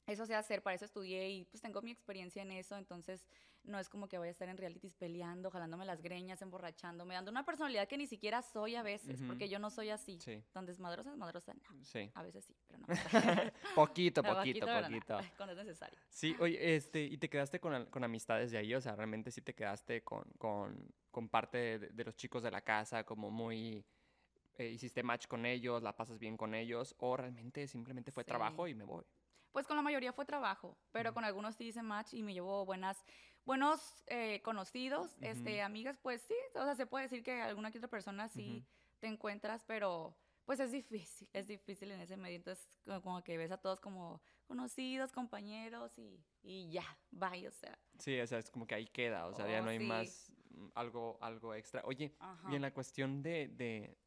[0.09, 3.25] Eso sé hacer, para eso estudié y pues tengo mi experiencia en eso, entonces
[3.63, 7.31] no es como que voy a estar en realities peleando, jalándome las greñas, emborrachándome, dando
[7.31, 10.19] una personalidad que ni siquiera soy a veces, porque yo no soy así.
[10.21, 11.83] Sí, Tan desmadrosa, desmadrosa, no.
[11.83, 12.09] sí.
[12.13, 12.87] A veces sí, pero no.
[13.75, 15.17] poquito, poquito, no, poquito.
[15.37, 15.99] Cuando es necesario.
[16.09, 19.41] Sí, oye, este, y te quedaste con, con amistades de ahí, o sea, realmente sí
[19.41, 23.85] te quedaste con, con, con parte de, de los chicos de la casa, como muy
[24.59, 28.67] eh, hiciste match con ellos, la pasas bien con ellos, o realmente simplemente fue trabajo
[28.67, 29.05] y me voy.
[29.51, 32.65] Pues con la mayoría fue trabajo, pero con algunos sí hice match y me llevó
[32.65, 33.03] buenas,
[33.45, 37.79] buenos eh, conocidos, este, amigas, pues sí, o sea, se puede decir que alguna que
[37.79, 38.63] otra persona sí
[38.99, 43.37] te encuentras, pero pues es difícil, es difícil en ese medio, entonces como, como que
[43.37, 47.77] ves a todos como conocidos, compañeros y, y ya, bye, o sea.
[47.99, 49.85] Sí, o sea, es como que ahí queda, o sea, ya Oh, no hay sí.
[49.85, 51.83] más mm, algo, algo extra.
[51.85, 52.51] Oye, Ajá.
[52.51, 53.97] y en la cuestión de, de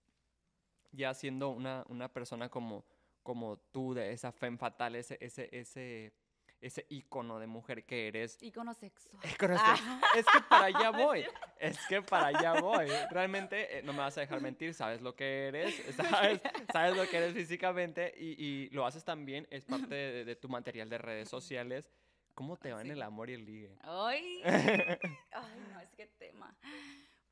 [0.91, 2.85] ya siendo una, una persona como,
[3.23, 6.13] como tú, de esa femme fatal, ese, ese, ese,
[6.61, 9.21] ese ícono de mujer que eres, Ícono sexual.
[9.33, 11.25] ícono se- es que para allá voy,
[11.59, 12.87] es que para allá voy.
[13.11, 16.41] Realmente eh, no me vas a dejar mentir, sabes lo que eres, sabes,
[16.73, 20.49] sabes lo que eres físicamente y, y lo haces también, es parte de, de tu
[20.49, 21.91] material de redes sociales.
[22.35, 23.77] ¿Cómo te va en el amor y el ligue?
[23.83, 26.57] Ay, ay, no, es que tema.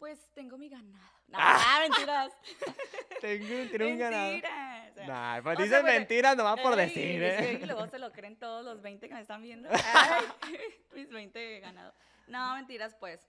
[0.01, 0.99] Pues tengo mi ganado.
[1.31, 2.33] Nah, mentiras.
[3.21, 4.33] Tengo, tengo un ganado.
[4.33, 4.91] Mentiras.
[4.91, 7.67] o sea, Nah, pues o sea, dices mentiras nomás por Ay, decir, que ¿eh?
[7.67, 9.69] luego se lo creen todos los 20 que me están viendo.
[10.43, 10.57] Ay,
[10.93, 11.95] mis 20 ganados.
[12.27, 13.21] No, mentiras, pues.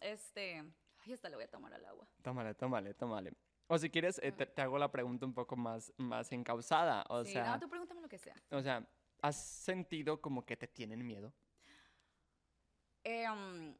[0.00, 0.64] Este.
[1.04, 2.08] Ay, hasta le voy a tomar al agua.
[2.22, 3.32] Tómale, tómale, tómale.
[3.68, 7.04] O si quieres, eh, te, te hago la pregunta un poco más, más encausada.
[7.08, 8.34] O sí, sea, no, tú pregúntame lo que sea.
[8.50, 8.84] o sea,
[9.22, 11.32] ¿has sentido como que te tienen miedo?
[13.04, 13.74] Eh, um,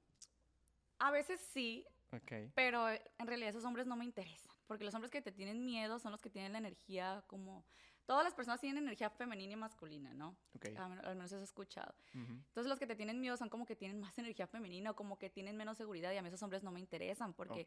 [1.00, 2.32] a veces sí, Ok.
[2.54, 4.52] pero en realidad esos hombres no me interesan.
[4.66, 7.64] Porque los hombres que te tienen miedo son los que tienen la energía como.
[8.06, 10.34] Todas las personas tienen energía femenina y masculina, ¿no?
[10.56, 10.66] Ok.
[10.76, 11.94] Al al menos eso he escuchado.
[12.14, 14.96] ujú, Entonces los que te tienen miedo son como que tienen más energía femenina o
[14.96, 17.66] como que tienen menos seguridad y a mí esos hombres no me interesan porque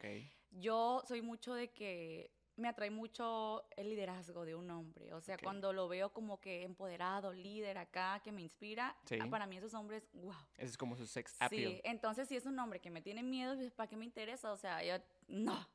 [0.50, 5.12] yo soy mucho de que me atrae mucho el liderazgo de un hombre.
[5.14, 5.42] O sea, Ok.
[5.42, 9.18] cuando lo veo como que empoderado, líder acá, que me inspira, Sí.
[9.20, 10.34] ah, para mí esos hombres, wow.
[10.56, 11.72] Ese es como su sex appeal.
[11.72, 14.52] Sí, entonces si es un hombre que me tiene miedo, ¿para qué me interesa?
[14.52, 15.66] O sea, yo, no.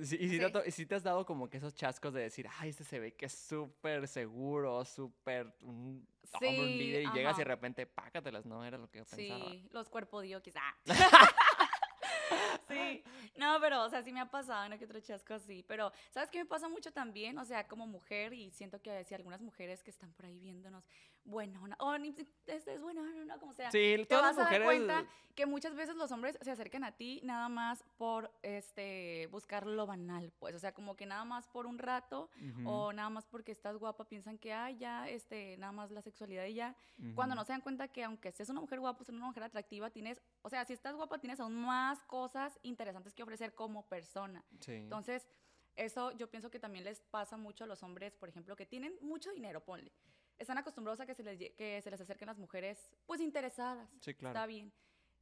[0.00, 0.52] Sí, y si te, Sí.
[0.52, 3.00] to- y si te has dado como que esos chascos de decir, ay, este se
[3.00, 7.44] ve que es súper seguro, súper un hombre, un líder, y llegas y de ajá.
[7.44, 9.50] repente, pácatelas, no era lo que yo pensaba.
[9.50, 10.62] Sí, los cuerpos dio quizá.
[12.68, 13.02] sí,
[13.38, 15.62] no, pero, o sea, sí me ha pasado uno que otro chasco así.
[15.66, 17.38] Pero, ¿sabes qué me pasa mucho también?
[17.38, 20.86] O sea, como mujer, y siento que si algunas mujeres que están por ahí viéndonos,
[21.24, 22.14] bueno, no, o ni,
[22.46, 23.74] este es bueno, no, no, como sea.
[23.74, 24.60] Sí, Te todas vas las a dar mujeres.
[24.60, 29.66] cuenta que muchas veces los hombres se acercan a ti nada más por este buscar
[29.66, 33.10] lo banal, pues, o sea, como que nada más por un rato Ujú, o nada
[33.10, 36.76] más porque estás guapa piensan que ay, ya este nada más la sexualidad y ya
[37.14, 37.36] cuando ujú.
[37.36, 40.22] no se dan cuenta que aunque seas una mujer guapa, seas una mujer atractiva, tienes,
[40.42, 44.42] o sea, si estás guapa, tienes aún más cosas interesantes que ofrecer como persona.
[44.60, 44.72] Sí.
[44.72, 45.28] Entonces,
[45.76, 48.96] eso yo pienso que también les pasa mucho a los hombres, por ejemplo, que tienen
[49.00, 49.92] mucho dinero, ponle.
[50.38, 53.88] Están acostumbrados a que se les, que se les acerquen las mujeres, pues, interesadas.
[54.00, 54.36] Sí, claro.
[54.38, 54.72] Está bien.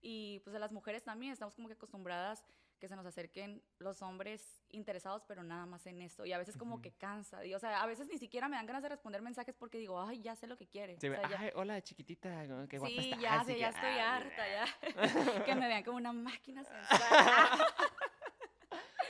[0.00, 2.44] Y pues a las mujeres también estamos como que acostumbradas
[2.78, 6.26] que se nos acerquen los hombres interesados, pero nada más en esto.
[6.26, 6.82] Y a veces como Ujú.
[6.82, 7.42] que cansa.
[7.46, 9.98] Y, o sea, a veces ni siquiera me dan ganas de responder mensajes porque digo,
[9.98, 11.00] ay, ya sé lo que quiere.
[11.00, 13.20] Sí, O sea, ya- ay, hola, chiquitita, qué guapa sí, estás.
[13.22, 14.66] ya sé, ya estoy harta, ya.
[15.46, 17.66] que me vean como una máquina sensual.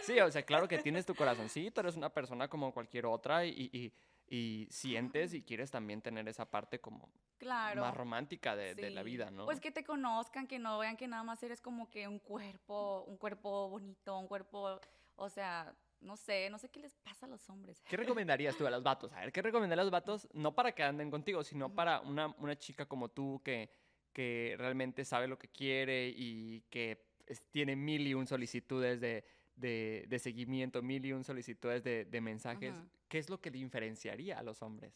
[0.07, 3.71] Sí, o sea, claro que tienes tu corazoncito, eres una persona como cualquier otra y,
[3.73, 3.93] y,
[4.29, 7.81] y sientes y quieres también tener esa parte como claro.
[7.81, 9.45] más romántica de, de la vida, ¿no?
[9.45, 13.05] Pues que te conozcan, que no vean que nada más eres como que un cuerpo,
[13.09, 14.81] un cuerpo bonito, un cuerpo,
[15.17, 17.83] o sea, no sé, no sé qué les pasa a los hombres.
[17.89, 19.13] ¿Qué recomendarías tú a los vatos?
[19.13, 20.29] A ver, ¿qué recomendarías a los vatos?
[20.33, 23.71] No para que anden contigo, sino para una, una chica como tú que,
[24.13, 27.07] que realmente sabe lo que quiere y que
[27.51, 29.25] tiene mil y un solicitudes de,
[29.57, 32.75] de, de seguimiento, mil y un solicitudes de, de mensajes.
[33.09, 34.95] ¿Qué es lo que diferenciaría a los hombres?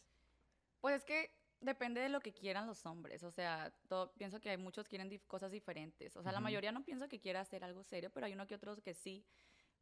[0.81, 1.29] Pues es que
[1.61, 5.09] depende de lo que quieran los hombres, o sea, todo- pienso que hay muchos quieren
[5.09, 8.25] dif- cosas diferentes, o sea, la mayoría no pienso que quiera hacer algo serio, pero
[8.25, 9.23] hay uno que otros que sí.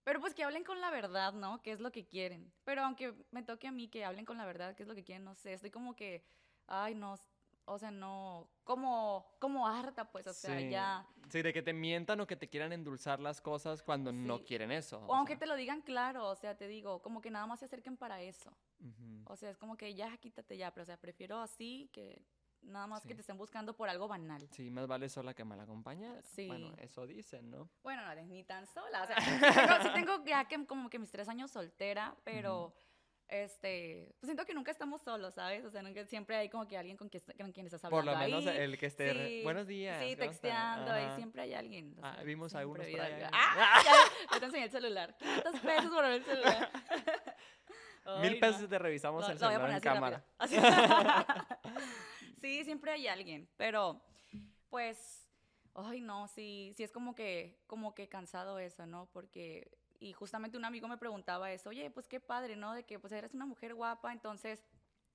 [0.04, 1.62] Pero pues que hablen con la verdad, ¿no?
[1.62, 2.52] ¿Qué es lo que quieren?
[2.64, 5.04] Pero aunque me toque a mí que hablen con la verdad, ¿qué es lo que
[5.04, 5.24] quieren?
[5.26, 6.24] No sé, estoy como que,
[6.68, 7.16] ay, no,
[7.72, 10.70] o sea, no, como, como harta, pues, o sea, Sí.
[10.70, 11.08] ya.
[11.30, 14.72] Sí, de que te mientan o que te quieran endulzar las cosas cuando no quieren
[14.72, 15.00] eso.
[15.08, 15.40] O aunque sea.
[15.40, 18.22] te lo digan claro, o sea, te digo, como que nada más se acerquen para
[18.22, 18.52] eso.
[19.26, 22.22] O sea, es como que ya, quítate ya, pero o sea, prefiero así que
[22.62, 24.46] nada más que te estén buscando por algo banal.
[24.52, 26.22] Sí, más vale sola que mal acompañada.
[26.48, 26.74] Bueno, Sí.
[26.80, 27.70] eso dicen, ¿no?
[27.84, 29.04] Bueno, no eres ni tan sola.
[29.04, 29.16] O sea,
[29.80, 32.74] tengo, sí tengo ya que como que mis tres años soltera, pero
[33.30, 35.64] este, pues siento que nunca estamos solos, ¿sabes?
[35.66, 38.20] O sea, nunca, siempre hay como que alguien con quien, con quien estás Por hablando
[38.22, 38.58] lo menos ahí.
[38.64, 39.14] el que esté.
[39.14, 40.00] Sí, Buenos días.
[40.02, 41.96] Sí, ¿cómo están?" texteando, ahí siempre hay alguien.
[42.00, 43.30] o Ah, sea, vimos a hay por allá.
[43.34, 43.82] ¡Ah!
[43.86, 43.94] Ya,
[44.34, 45.16] ya te enseñé el celular.
[45.20, 46.72] 500 pesos por el celular.
[48.22, 48.68] Mil Ay, pesos no.
[48.70, 50.26] te revisamos Lo- el lo voy a celular en poner cámara.
[50.40, 51.58] así rápido.
[51.64, 51.86] Así.
[52.42, 54.02] sí, siempre hay alguien, pero
[54.70, 55.30] pues,
[55.76, 59.08] ay no, sí, sí es como que, como que cansado eso, ¿no?
[59.14, 62.74] Porque Y justamente un amigo me preguntaba eso, oye, pues qué padre, ¿no?
[62.74, 64.64] De que pues eres una mujer guapa, entonces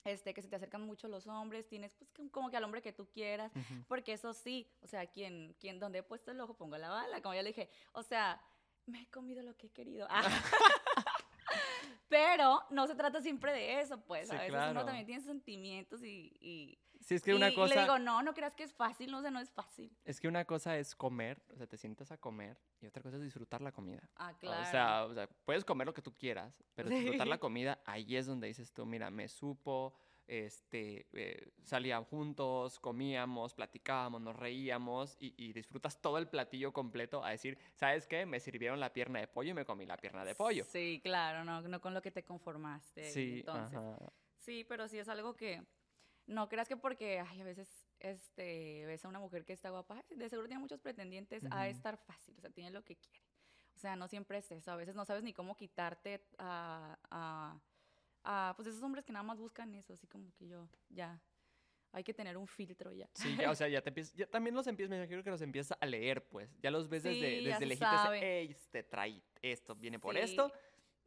[0.05, 2.93] este, que se te acercan mucho los hombres, tienes pues como que al hombre que
[2.93, 3.51] tú quieras,
[3.89, 7.23] porque eso sí, o sea, quien, quien donde he puesto el ojo pongo la bala,
[7.23, 8.41] como ya le dije, o sea,
[8.85, 10.07] me he comido lo que he querido.
[12.09, 16.37] Pero no se trata siempre de eso, pues, a veces uno también tiene sentimientos y...
[16.41, 17.75] y Sí, es que una cosa...
[17.75, 19.95] le digo, no, no creas que es fácil, no sé, no es fácil.
[20.05, 23.19] Es que una cosa es comer, o sea, te sientas a comer, y otra cosa
[23.19, 24.09] es disfrutar la comida.
[24.17, 24.63] Ah, claro.
[24.63, 28.17] O sea, o sea puedes comer lo que tú quieras, pero disfrutar la comida, ahí
[28.17, 29.95] es donde dices tú, mira, me supo,
[30.27, 37.31] este, eh, salíamos juntos, comíamos, platicábamos, nos reíamos y, disfrutas todo el platillo completo a
[37.31, 38.25] decir, ¿sabes qué?
[38.25, 40.65] Me sirvieron la pierna de pollo y me comí la pierna de pollo.
[40.65, 43.05] Sí, claro, no, no con lo que te conformaste.
[43.13, 43.79] Sí, entonces.
[44.39, 45.63] Sí, pero sí es algo que
[46.27, 47.69] no creas que porque ay, a veces
[48.01, 51.97] este, ves a una mujer que está guapa, de seguro tiene muchos pretendientes, a estar
[51.97, 53.25] fácil, o sea, tiene lo que quiere.
[53.75, 57.61] O sea, no siempre es eso, a veces no sabes ni cómo quitarte a
[58.25, 61.21] a pues esos hombres que nada más buscan eso, así como que yo, ya,
[61.93, 63.09] hay que tener un filtro ya.
[63.15, 65.43] Sí, ya, o sea, ya te empiezas, ya también los empiezas, me imagino que los
[65.43, 70.17] empiezas a leer, pues, ya los ves desde, desde lejitos, este trae esto, viene por
[70.17, 70.51] esto,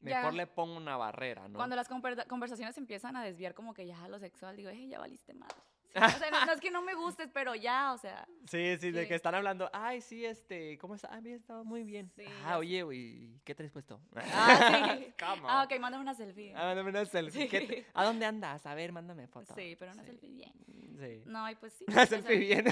[0.02, 1.58] mejor le pongo una barrera, ¿no?
[1.58, 5.34] Cuando las conversaciones empiezan a desviar como que ya lo sexual, digo, hey, ya valiste
[5.34, 5.56] madre.
[5.96, 8.28] o sea, no, es que no me gustes, pero ya, o sea.
[8.46, 11.10] Sí, sí, de que están hablando, ay, sí, este, ¿cómo está?
[11.12, 12.12] Ah, bien, estado muy bien.
[12.16, 14.00] Sí, ah, oye, güey, ¿qué traes puesto?
[14.16, 15.14] Ah, sí.
[15.48, 16.54] Ah, ok, mándame una selfie.
[16.56, 17.86] Ah, mándame una selfie.
[17.94, 18.66] ¿A dónde andas?
[18.66, 19.56] A ver, mándame foto.
[19.56, 20.54] Sí, pero una selfie bien.
[21.00, 21.24] Sí.
[21.26, 21.86] No, y pues sí.
[21.88, 22.66] Una selfie bien.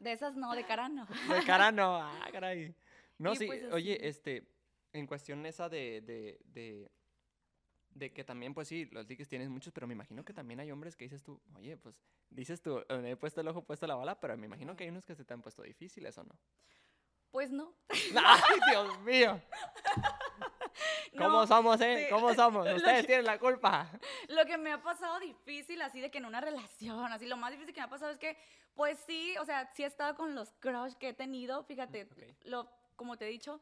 [0.00, 1.06] De esas no, de cara no.
[1.06, 2.74] De cara no, ah, caray.
[3.18, 4.46] No, sí, pues, oye, este,
[4.92, 6.90] en cuestión esa de, de, de
[7.94, 10.70] de que también, pues sí, los diques tienes muchos, pero me imagino que también hay
[10.70, 11.94] hombres que dices tú, oye, pues
[12.30, 14.84] dices tú, me he puesto el ojo, he puesto la bala, pero me imagino que
[14.84, 16.34] hay unos que se te han puesto difíciles, ¿o no?
[17.30, 17.74] Pues no.
[18.24, 19.40] ¡Ay, Dios mío!
[21.18, 22.08] ¿Cómo somos, eh?
[22.10, 22.66] ¿Cómo somos?
[22.74, 23.90] Ustedes tienen la culpa.
[24.28, 27.52] Lo que me ha pasado difícil, así de que en una relación, así lo más
[27.52, 28.36] difícil que me ha pasado es que,
[28.74, 32.08] pues sí, o sea, sí he estado con los crush que he tenido, fíjate,
[32.44, 33.60] lo, como te he dicho,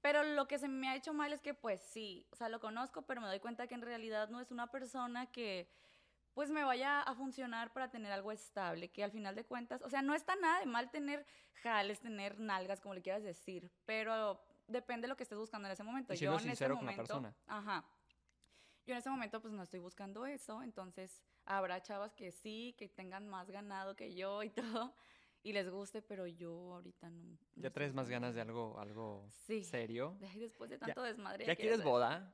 [0.00, 2.60] pero lo que se me ha hecho mal es que, pues sí, o sea, lo
[2.60, 5.70] conozco, pero me doy cuenta que en realidad no es una persona que,
[6.34, 9.90] pues, me vaya a funcionar para tener algo estable, que al final de cuentas, o
[9.90, 11.26] sea, no está nada de mal tener
[11.62, 15.72] jales, tener nalgas, como le quieras decir, pero depende de lo que estés buscando en
[15.72, 16.14] ese momento.
[16.14, 17.36] Yo en ese momento, con la persona.
[17.46, 17.84] Ajá.
[18.86, 22.88] Yo en ese momento, pues, no estoy buscando eso, entonces habrá chavas que sí, que
[22.88, 24.50] tengan más ganado que yo y
[24.84, 24.94] todo
[25.42, 27.38] y les guste, pero yo ahorita no.
[27.56, 29.26] ¿Ya traes más ganas de algo, algo
[29.62, 30.16] serio?
[30.34, 31.46] Después de tanto desmadre.
[31.46, 32.32] ¿Ya quieres boda?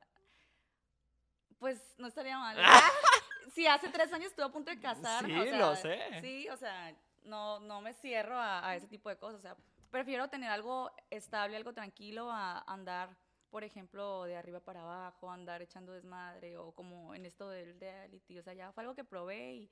[1.57, 2.57] Pues no estaría mal.
[3.53, 5.25] sí, hace tres años estuve a punto de casar.
[5.25, 5.99] Sí, lo sé.
[6.21, 9.39] Sí, o sea, no, no me cierro a, ese tipo de cosas.
[9.39, 9.57] O sea,
[9.89, 13.17] prefiero tener algo estable, algo tranquilo, a andar,
[13.49, 18.37] por ejemplo, de arriba para abajo, andar echando desmadre o como en esto del reality.
[18.37, 19.71] O sea, ya fue algo que probé y,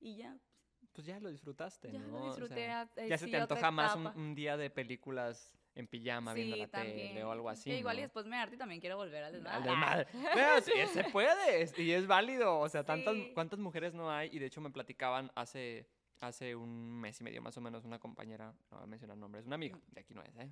[0.00, 0.36] y ya,
[0.94, 2.18] pues ya lo disfrutaste, ya ¿no?
[2.18, 2.66] Lo disfruté.
[2.96, 7.24] Eh, ya se te antoja más un, día de películas en pijama viendo la tele
[7.24, 7.72] o algo así.
[7.72, 9.70] igual y después me harté y también quiero volver al desmadre.
[9.70, 10.06] Al.
[10.34, 12.60] Pero sí, se puede y es válido.
[12.60, 14.30] O sea, tantas, ¿cuántas mujeres no hay?
[14.32, 15.88] Y de hecho me platicaban hace,
[16.20, 19.46] hace un mes y medio más o menos una compañera, no voy a mencionar nombres,
[19.46, 20.50] una amiga, de aquí no es, ¿eh?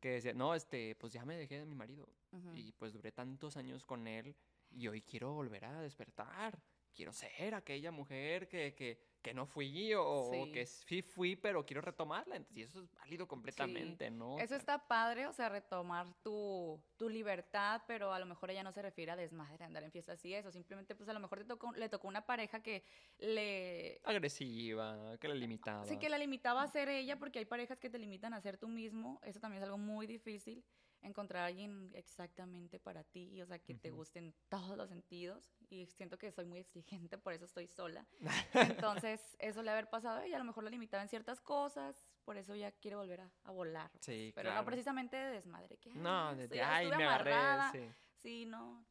[0.00, 2.08] Que decía, no, este, pues ya me dejé de mi marido.
[2.54, 4.34] Y pues duré tantos años con él
[4.70, 6.58] y hoy quiero volver a despertar.
[6.94, 11.80] Quiero ser aquella mujer que, que que no fui o, que sí fui, pero quiero
[11.80, 12.36] retomarla.
[12.36, 14.38] Entonces, y eso es válido completamente, ¿no?
[14.38, 18.72] Eso está padre, o sea, retomar tu, tu, libertad, pero a lo mejor ella no
[18.72, 20.50] se refiere a desmadre, andar en fiestas y eso.
[20.50, 22.84] Simplemente, pues a lo mejor te tocó, le tocó una pareja que
[23.18, 24.00] le...
[24.04, 25.86] Agresiva, que la limitaba.
[25.86, 28.58] Sí, que la limitaba a ser ella, porque hay parejas que te limitan a ser
[28.58, 29.20] tú mismo.
[29.22, 30.64] Eso también es algo muy difícil
[31.02, 35.52] encontrar a alguien exactamente para ti, o sea, que te guste en todos los sentidos.
[35.68, 38.06] Y siento que soy muy exigente, por eso estoy sola.
[39.04, 42.36] Entonces, eso le haber pasado ella, a lo mejor la limitaba en ciertas cosas, por
[42.36, 43.90] eso ya quiere volver a, volar.
[43.90, 44.04] Pues.
[44.04, 45.76] Sí, Pero no precisamente de desmadre.
[45.78, 47.32] Que, no, de, ay, me agarré.
[47.72, 47.94] Sí.
[48.16, 48.86] sí, no.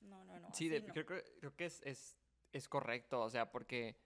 [0.00, 0.48] No, no, no.
[0.52, 2.18] Sí, Creo, creo, que es, es,
[2.52, 3.96] es correcto, o sea, porque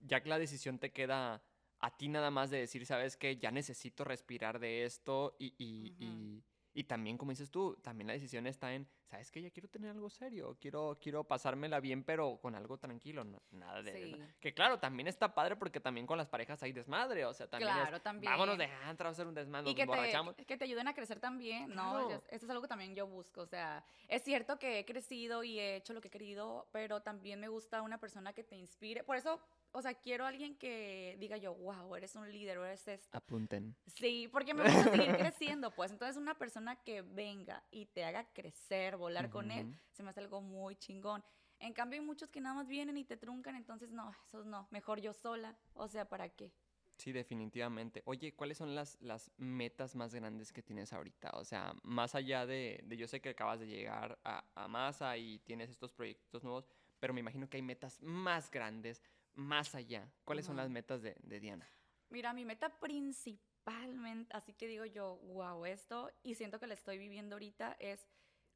[0.00, 1.42] ya que la decisión te queda
[1.80, 5.94] a ti nada más de decir, sabes que ya necesito respirar de esto y, y
[5.98, 6.42] y
[6.82, 9.40] también, como dices tú, también la decisión está en, ¿sabes qué?
[9.40, 14.18] Ya quiero tener algo serio, quiero, quiero pasármela bien, pero con algo tranquilo, nada de...
[14.40, 17.72] Que claro, también está padre porque también con las parejas hay desmadre, o sea, también
[17.72, 18.32] Claro, también.
[18.32, 21.20] Vámonos de antro a hacer un desmadre, y que te, que te ayuden a crecer
[21.20, 22.10] también, ¿no?
[22.10, 25.60] Eso es algo que también yo busco, o sea, es cierto que he crecido y
[25.60, 29.04] he hecho lo que he querido, pero también me gusta una persona que te inspire,
[29.04, 29.40] por eso
[29.76, 33.18] o sea, quiero a alguien que diga yo, wow, eres un líder, o eres esto.
[33.18, 33.74] Apunten.
[33.88, 35.90] Sí, porque me voy a seguir creciendo, pues.
[35.90, 40.20] Entonces, una persona que venga y te haga crecer, volar con él, se me hace
[40.20, 41.24] algo muy chingón.
[41.58, 44.68] En cambio, hay muchos que nada más vienen y te truncan, entonces, no, esos no,
[44.70, 45.56] mejor yo sola.
[45.72, 46.52] O sea, ¿para qué?
[46.96, 48.02] Sí, definitivamente.
[48.06, 51.32] Oye, ¿cuáles son las, las metas más grandes que tienes ahorita?
[51.32, 55.16] O sea, más allá de, de yo sé que acabas de llegar a, a Masa
[55.16, 56.68] y tienes estos proyectos nuevos,
[57.00, 59.02] pero me imagino que hay metas más grandes,
[59.34, 60.10] más allá.
[60.24, 61.68] ¿Cuáles son las metas de, de Diana?
[62.10, 66.98] Mira, mi meta principalmente, así que digo yo, wow, esto, y siento que la estoy
[66.98, 68.06] viviendo ahorita, es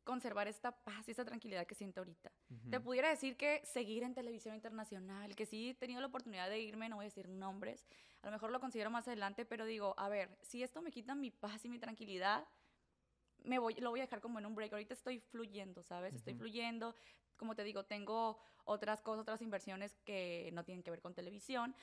[0.05, 2.33] conservar esta paz y esta tranquilidad que siento ahorita.
[2.71, 2.85] Te Ujú.
[2.85, 6.89] pudiera decir que seguir en televisión internacional, que sí he tenido la oportunidad de irme,
[6.89, 7.87] no voy a decir nombres,
[8.23, 11.15] a lo mejor lo considero más adelante, pero digo, a ver, si esto me quita
[11.15, 12.47] mi paz y mi tranquilidad,
[13.49, 14.73] me voy, lo voy a dejar como en un break.
[14.73, 16.15] Ahorita estoy fluyendo, ¿sabes?
[16.15, 16.41] Estoy Ujú.
[16.41, 16.95] fluyendo.
[17.37, 21.75] Como te digo, tengo otras cosas, otras inversiones que no tienen que ver con televisión,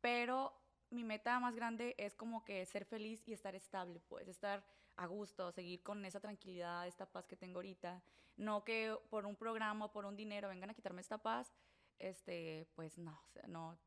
[0.00, 0.54] pero
[0.90, 4.64] mi meta más grande es como que ser feliz y estar estable, pues, estar
[4.96, 8.02] a gusto, seguir con esa tranquilidad, esta paz que tengo ahorita.
[8.36, 11.52] No que por un programa o por un dinero vengan a quitarme esta paz,
[11.98, 13.78] este, pues no, o sea, no.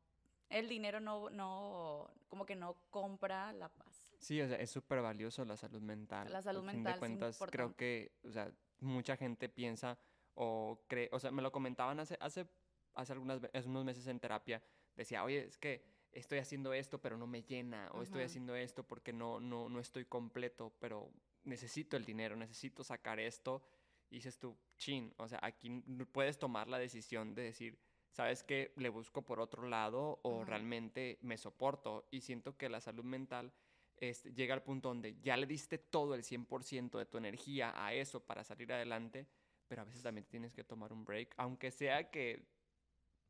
[0.48, 3.70] El dinero no, no, como que no compra la.
[4.18, 6.32] Sí, o sea, es súper valioso la salud mental.
[6.32, 7.76] La salud Al fin mental de es cuentas, creo importante.
[7.76, 9.98] que, o sea, mucha gente piensa
[10.34, 12.46] o cree, o sea, me lo comentaban hace, hace,
[12.94, 14.62] hace, algunas, hace unos meses en terapia,
[14.94, 18.26] decía, oye, es que estoy haciendo esto, pero no me llena, o estoy Ujú.
[18.26, 21.10] haciendo esto porque no, no, no estoy completo, pero
[21.44, 23.62] necesito el dinero, necesito sacar esto,
[24.10, 25.70] y dices tú, chin, o sea, aquí
[26.12, 27.78] puedes tomar la decisión de decir,
[28.12, 28.72] ¿sabes qué?
[28.76, 30.44] Le busco por otro lado o Ujú.
[30.44, 33.52] realmente me soporto, y siento que la salud mental
[33.98, 37.92] este, llega al punto donde ya le diste todo el 100% de tu energía a
[37.94, 39.26] eso para salir adelante,
[39.68, 42.46] pero a veces también tienes que tomar un break, aunque sea que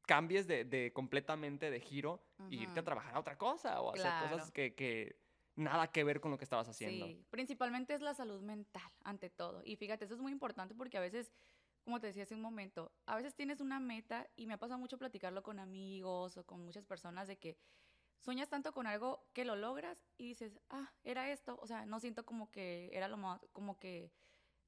[0.06, 4.12] cambies de, de completamente de giro y irte a trabajar a otra cosa o hacer
[4.12, 4.52] cosas Claro.
[4.52, 5.16] que, que
[5.56, 7.06] nada que ver con lo que estabas haciendo.
[7.06, 9.62] Sí, principalmente es la salud mental, ante todo.
[9.64, 11.32] Y fíjate, eso es muy importante porque a veces,
[11.84, 14.78] como te decía hace un momento, a veces tienes una meta y me ha pasado
[14.78, 17.56] mucho platicarlo con amigos o con muchas personas de que
[18.20, 21.58] sueñas tanto con algo que lo logras y dices, ah, era esto.
[21.62, 24.12] O sea, no siento como que era lo más, como que,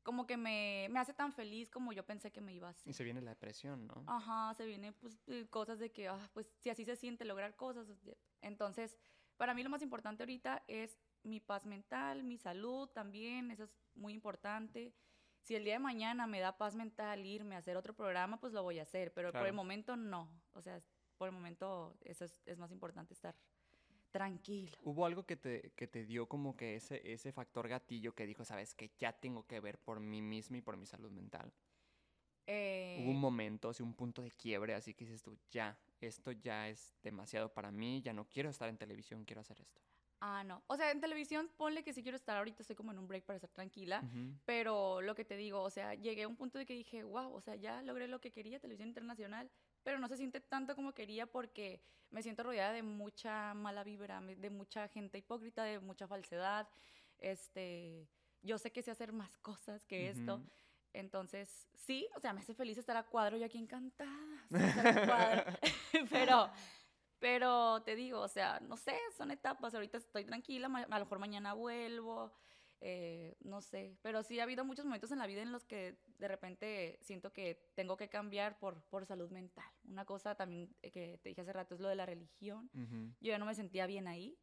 [0.02, 2.88] como que me, me hace tan feliz como yo pensé que me iba a hacer.
[2.88, 4.04] Y se viene la depresión, ¿no?
[4.06, 7.56] Ajá, se vienen pues eh, cosas de que, ah, pues si así se siente lograr
[7.56, 7.86] cosas.
[8.40, 8.96] Entonces,
[9.36, 13.76] para mí lo más importante ahorita es mi paz mental, mi salud también, eso es
[13.94, 14.94] muy importante.
[15.42, 18.52] Si el día de mañana me da paz mental irme a hacer otro programa, pues
[18.52, 19.54] lo voy a hacer, pero por el Claro.
[19.56, 20.30] momento no.
[20.52, 20.80] O sea,
[21.18, 23.36] por el momento eso es, es más importante estar
[24.12, 24.78] tranquilo.
[24.80, 28.44] ¿Hubo algo que te, que te dio como que ese, ese factor gatillo que dijo,
[28.44, 31.52] sabes, que ya tengo que ver por mí mismo y por mi salud mental?
[32.92, 36.32] Hubo un Eh, momento, así un punto de quiebre, así que dices tú, ya, esto
[36.32, 39.80] ya es demasiado para mí, ya no quiero estar en televisión, quiero hacer esto.
[40.20, 40.64] ah, no.
[40.66, 43.24] O sea, en televisión ponle que sí quiero estar ahorita, estoy como en un break
[43.24, 44.04] para estar tranquila.
[44.04, 44.38] Ujú.
[44.44, 47.32] Pero lo que te digo, o sea, llegué a un punto de que dije, wow,
[47.34, 49.50] o sea, ya logré lo que quería, televisión internacional,
[49.88, 54.20] pero no se siente tanto como quería porque me siento rodeada de mucha mala vibra,
[54.20, 56.68] de mucha gente hipócrita, de mucha falsedad.
[57.16, 58.06] Este,
[58.42, 60.42] yo sé que sé hacer más cosas que esto.
[60.92, 64.12] Entonces, sí, o sea, me hace feliz estar a cuadro, yo aquí encantada.
[64.50, 65.58] estar a
[66.10, 66.50] pero,
[67.18, 69.74] pero te digo, o sea, no sé, son etapas.
[69.74, 72.30] Ahorita estoy tranquila, a lo mejor mañana vuelvo,
[72.80, 73.98] eh, no sé.
[74.02, 77.32] Pero sí ha habido muchos momentos en la vida en los que de repente siento
[77.32, 79.70] que tengo que cambiar por, por salud mental.
[79.84, 82.70] Una cosa también eh, que te dije hace rato es lo de la religión.
[82.72, 84.38] Yo ya no me sentía bien ahí,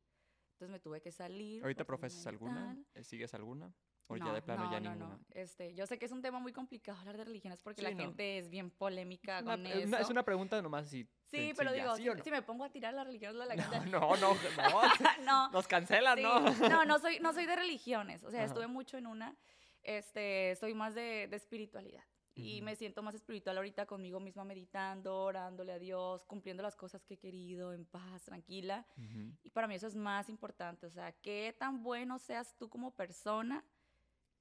[0.54, 1.62] entonces me tuve que salir.
[1.64, 2.78] ¿Ahorita profesas alguna?
[2.94, 3.74] Eh, ¿Sigues alguna?
[4.08, 5.16] ¿O No, ya de plano no, ya no, ninguna?
[5.18, 5.26] no.
[5.32, 7.96] Este, yo sé que es un tema muy complicado hablar de religiones porque Sí, la
[7.96, 9.98] gente es bien polémica Una- con eso.
[9.98, 11.10] es una pregunta nomás si...
[11.24, 13.90] Sí, pero digo, ¿sí si, si me pongo a tirar las religiones, la No, gente...
[13.90, 14.36] no, no, no,
[15.26, 16.24] no, nos cancelan, sí.
[16.24, 16.40] ¿no?
[16.70, 18.24] no, no soy, no soy de religiones.
[18.24, 18.48] O sea, Ajá.
[18.48, 19.36] estuve mucho en una.
[19.82, 22.04] Este, soy más de, de espiritualidad.
[22.38, 22.66] Y Ujú.
[22.66, 27.14] me siento más espiritual ahorita conmigo misma meditando, orándole a Dios, cumpliendo las cosas que
[27.14, 28.86] he querido, en paz, tranquila.
[28.98, 29.32] Ujú.
[29.44, 30.86] Y para mí eso es más importante.
[30.86, 33.64] O sea, qué tan bueno seas tú como persona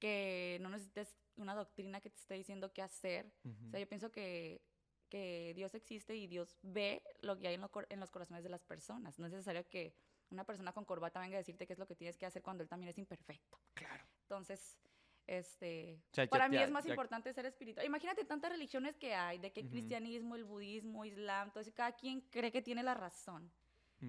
[0.05, 3.31] que no necesites una doctrina que te esté diciendo qué hacer.
[3.67, 4.61] O sea, yo pienso que,
[5.09, 8.43] que Dios existe y Dios ve lo que hay en, lo cor- en los corazones
[8.43, 9.17] de las personas.
[9.17, 9.95] No es necesario que
[10.29, 12.61] una persona con corbata venga a decirte qué es lo que tienes que hacer cuando
[12.61, 13.59] él también es imperfecto.
[13.73, 14.05] Claro.
[14.21, 14.77] Entonces,
[15.25, 17.83] este, O sea, ya- para mí ya- es más ya- importante ser espiritual.
[17.85, 19.73] Imagínate tantas religiones que hay, de que el Ujú.
[19.73, 23.51] cristianismo, el budismo, islam, todo eso, cada quien cree que tiene la razón.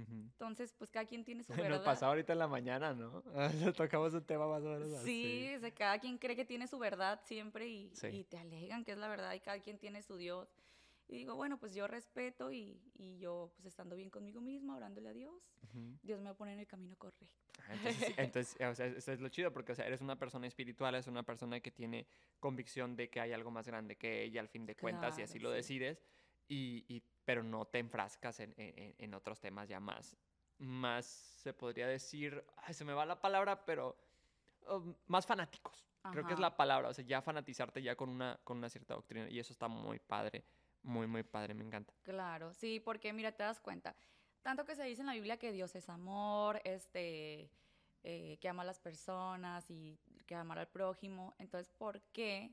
[0.02, 0.12] Ujú.
[0.12, 1.84] Entonces, pues cada quien tiene su Nos verdad.
[1.84, 3.22] pasó ahorita en la mañana, ¿no?
[3.76, 5.04] Tocamos un tema más o menos así.
[5.04, 8.08] Sí, o sea, cada quien cree que tiene su verdad siempre y, Sí.
[8.08, 10.48] y te alegan que es la verdad y cada quien tiene su Dios.
[11.08, 15.08] Y digo, bueno, pues yo respeto y, y yo, pues estando bien conmigo misma, orándole
[15.10, 15.96] a Dios, Ujú.
[16.02, 17.26] Dios me va a poner en el camino correcto.
[17.68, 20.46] Ah, Entonces, entonces, o sea, eso es lo chido, porque o sea, eres una persona
[20.48, 22.06] espiritual, eres una persona que tiene
[22.40, 25.24] convicción de que hay algo más grande que ella al fin de cuentas y Claro,
[25.30, 25.56] así lo sí.
[25.56, 26.02] decides,
[26.48, 30.16] y, y- pero no te enfrascas en, en- en- otros temas ya más,
[30.58, 33.96] más se podría decir, ay, se me va la palabra, pero
[34.68, 35.84] um, más fanáticos.
[36.12, 38.94] Creo que es la palabra, o sea, ya fanatizarte ya con una, con una cierta
[38.94, 40.44] doctrina, y eso está muy padre,
[40.82, 41.92] muy, muy padre, me encanta.
[42.04, 43.96] Claro, sí, porque mira, te das cuenta,
[44.42, 47.50] tanto que se dice en la Biblia que Dios es amor, este,
[48.04, 52.52] eh, que ama a las personas y que amar al prójimo, entonces, ¿por qué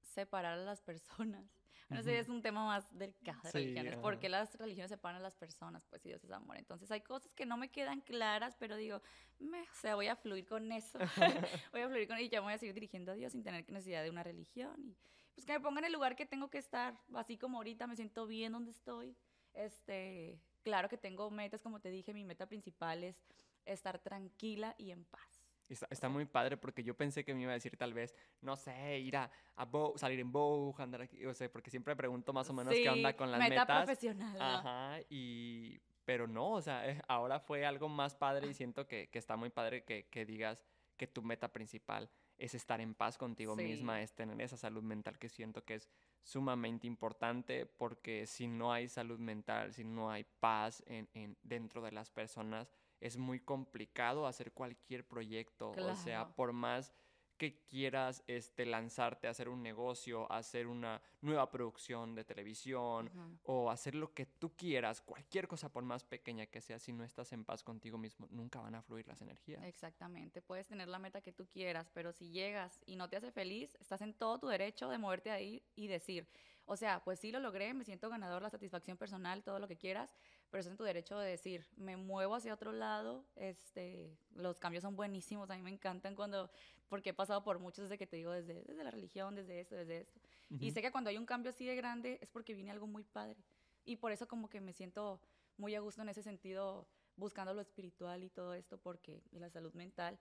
[0.00, 1.61] separar a las personas?
[1.92, 3.96] Bueno, ese es un tema más delicado de Sí, religiones.
[3.96, 4.18] ¿Por ajá.
[4.18, 5.84] qué las religiones separan a las personas?
[5.86, 6.56] Pues si Dios es amor.
[6.56, 9.02] Entonces hay cosas que no me quedan claras, pero digo,
[9.38, 10.98] "Meh, o sea, voy a fluir con eso.
[11.72, 13.68] voy a fluir con y ya me voy a seguir dirigiendo a Dios sin tener
[13.70, 14.82] necesidad de una religión.
[14.86, 14.96] Y
[15.34, 16.98] pues que me ponga en el lugar que tengo que estar.
[17.14, 19.16] Así como ahorita me siento bien donde estoy.
[19.52, 23.22] Este, claro que tengo metas, como te dije, mi meta principal es
[23.64, 25.31] estar tranquila y en paz.
[25.68, 28.56] Está, está muy padre porque yo pensé que me iba a decir tal vez, no
[28.56, 32.32] sé, ir a, a Vogue, salir en Vogue, andar aquí, o sea, porque siempre pregunto
[32.32, 33.84] más o menos qué onda Sí, con las meta metas.
[33.84, 34.38] profesional.
[34.38, 34.44] ¿no?
[34.44, 35.80] Ajá, y...
[36.04, 39.36] Pero no, o sea, eh, ahora fue algo más padre y siento que, que está
[39.36, 40.64] muy padre que, que digas
[40.96, 44.02] que tu meta principal es estar en paz contigo misma, Sí.
[44.02, 45.88] es tener esa salud mental que siento que es
[46.24, 51.80] sumamente importante porque si no hay salud mental, si no hay paz en, en- dentro
[51.82, 52.68] de las personas,
[53.02, 55.72] es muy complicado hacer cualquier proyecto.
[55.72, 56.92] O sea, por más
[57.36, 63.10] que quieras este, lanzarte a hacer un negocio, a hacer una nueva producción de televisión
[63.42, 67.02] o hacer lo que tú quieras, cualquier cosa por más pequeña que sea, si no
[67.02, 69.64] estás en paz contigo mismo, nunca van a fluir las energías.
[69.64, 73.32] Exactamente, puedes tener la meta que tú quieras, pero si llegas y no te hace
[73.32, 76.28] feliz, estás en todo tu derecho de moverte ahí y decir,
[76.64, 79.76] o sea, pues sí lo logré, me siento ganador, la satisfacción personal, todo lo que
[79.76, 80.14] quieras,
[80.52, 84.82] pero es en tu derecho de decir, me muevo hacia otro lado, este, los cambios
[84.82, 86.50] son buenísimos, a mí me encantan cuando,
[86.90, 89.76] porque he pasado por muchos desde que te digo, desde, desde la religión, desde esto,
[89.76, 90.20] desde esto,
[90.60, 93.02] y sé que cuando hay un cambio así de grande es porque viene algo muy
[93.02, 93.42] padre,
[93.86, 95.22] y por eso como que me siento
[95.56, 96.86] muy a gusto en ese sentido,
[97.16, 100.18] buscando lo espiritual y todo esto, porque, y la salud mental,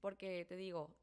[0.00, 0.96] porque te digo,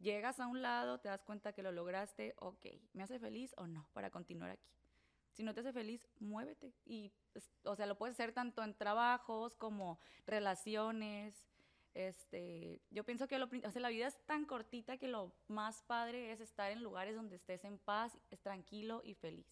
[0.00, 3.68] llegas a un lado, te das cuenta que lo lograste, ok, ¿me hace feliz o
[3.68, 4.79] no para continuar aquí?
[5.40, 6.74] Si no te hace feliz, muévete.
[6.84, 11.48] Y, es- o sea, lo puedes hacer tanto en trabajos como relaciones.
[11.94, 15.82] Este, yo pienso que lo, o sea, la vida es tan cortita que lo más
[15.84, 19.46] padre es estar en lugares donde estés en paz, tranquilo y feliz.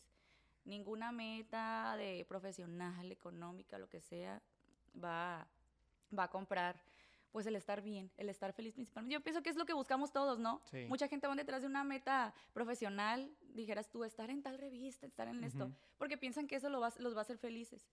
[0.67, 4.43] Ninguna meta de profesional, económica, lo que sea,
[5.03, 5.49] va,
[6.17, 6.79] va a comprar
[7.31, 9.13] pues el estar bien, el estar feliz principalmente.
[9.15, 10.61] Yo pienso que es lo que buscamos todos, ¿no?
[10.71, 10.87] Sí.
[10.89, 15.29] Mucha gente va detrás de una meta profesional, dijeras tú, estar en tal revista, estar
[15.29, 17.89] en esto, porque piensan que eso lo va- los va a hacer felices.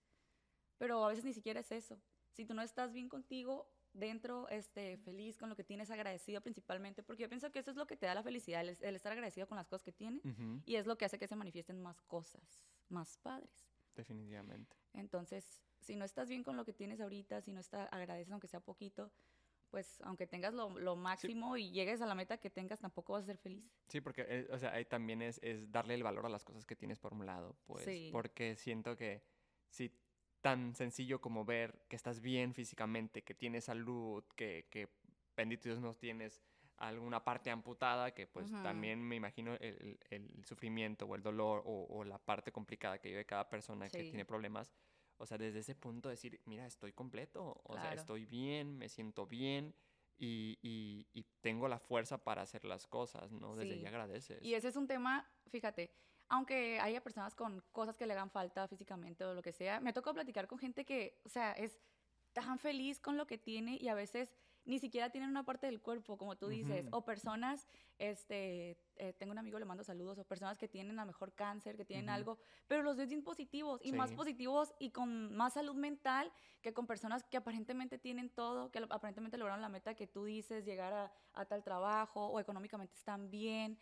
[0.77, 1.99] Pero a veces ni siquiera es eso.
[2.33, 7.01] Si tú no estás bien contigo, dentro, este, feliz con lo que tienes, agradecido principalmente,
[7.01, 9.13] porque yo pienso que eso es lo que te da la felicidad, el, el estar
[9.13, 10.21] agradecido con las cosas que tienes,
[10.65, 13.69] y es lo que hace que se manifiesten más cosas, más padres.
[13.95, 14.75] Definitivamente.
[14.93, 18.47] Entonces, si no estás bien con lo que tienes ahorita, si no está, agradeces aunque
[18.47, 19.11] sea poquito,
[19.69, 23.23] pues aunque tengas lo, lo máximo y llegues a la meta que tengas, tampoco vas
[23.23, 23.71] a ser feliz.
[23.87, 26.65] Sí, porque, eh, o sea, ahí también es, es darle el valor a las cosas
[26.65, 28.09] que tienes por un lado, pues, Sí.
[28.11, 29.21] porque siento que
[29.69, 29.91] si
[30.41, 34.89] tan sencillo como ver que estás bien físicamente, que tienes salud, que, que
[35.35, 36.41] bendito Dios no tienes
[36.77, 38.61] alguna parte amputada, que pues Ujú.
[38.63, 43.09] también me imagino el, el- sufrimiento o el dolor o, o la parte complicada que
[43.09, 44.09] vive cada persona que Sí.
[44.09, 44.71] tiene problemas.
[45.17, 49.25] O sea, desde ese punto decir, mira, estoy completo, o sea, estoy bien, me siento
[49.27, 49.73] bien
[50.17, 53.55] y, y- y tengo la fuerza para hacer las cosas, ¿no?
[53.55, 53.79] Desde Sí.
[53.79, 54.41] ahí agradeces.
[54.43, 55.91] Y ese es un tema, fíjate,
[56.27, 59.93] aunque haya personas con cosas que le hagan falta físicamente o lo que sea, me
[59.93, 61.79] tocó platicar con gente que, o sea, es
[62.33, 64.33] tan feliz con lo que tiene y a veces
[64.65, 67.67] ni siquiera tienen una parte del cuerpo, como tú dices, o personas,
[67.99, 71.33] este, eh, tengo un amigo, le mando saludos, o personas que tienen a lo mejor
[71.33, 72.37] cáncer, que tienen algo,
[72.67, 76.87] pero los ves bien positivos y más positivos y con más salud mental que con
[76.87, 81.11] personas que aparentemente tienen todo, que aparentemente lograron la meta que tú dices, llegar a,
[81.33, 83.77] a tal trabajo o económicamente están bien.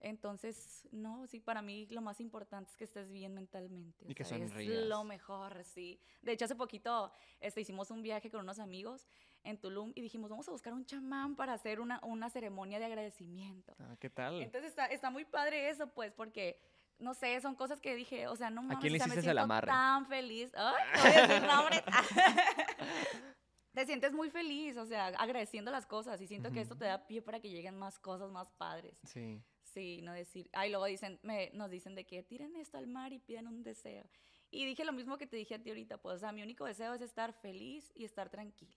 [0.00, 4.04] Entonces, no, sí, para mí lo más importante es que estés bien mentalmente.
[4.06, 4.84] o Y que sea, Es sonrías.
[4.86, 6.00] lo mejor, sí.
[6.22, 9.08] De hecho, hace poquito este, hicimos un viaje con unos amigos
[9.42, 12.84] en Tulum y dijimos, vamos a buscar un chamán para hacer una, una ceremonia de
[12.86, 13.74] agradecimiento.
[13.78, 14.42] Ah, ¿Qué tal?
[14.42, 16.60] Entonces está, está muy padre eso, pues, porque,
[16.98, 19.14] no sé, son cosas que dije, o sea, no mames, quién le o sea, me
[19.14, 20.52] el siento tan feliz.
[20.54, 20.82] Ay,
[21.42, 21.70] no a.
[23.72, 27.06] Te sientes muy feliz, o sea, agradeciendo las cosas y siento que esto te da
[27.06, 28.98] pie para que lleguen más cosas más padres.
[29.04, 29.42] sí.
[29.76, 30.48] Sí, no decir.
[30.54, 33.62] Ay, luego dicen, me, nos dicen de que tiren esto al mar y piden un
[33.62, 34.08] deseo.
[34.50, 36.64] Y dije lo mismo que te dije a ti ahorita, pues, o sea, mi único
[36.64, 38.72] deseo es estar feliz y estar tranquila.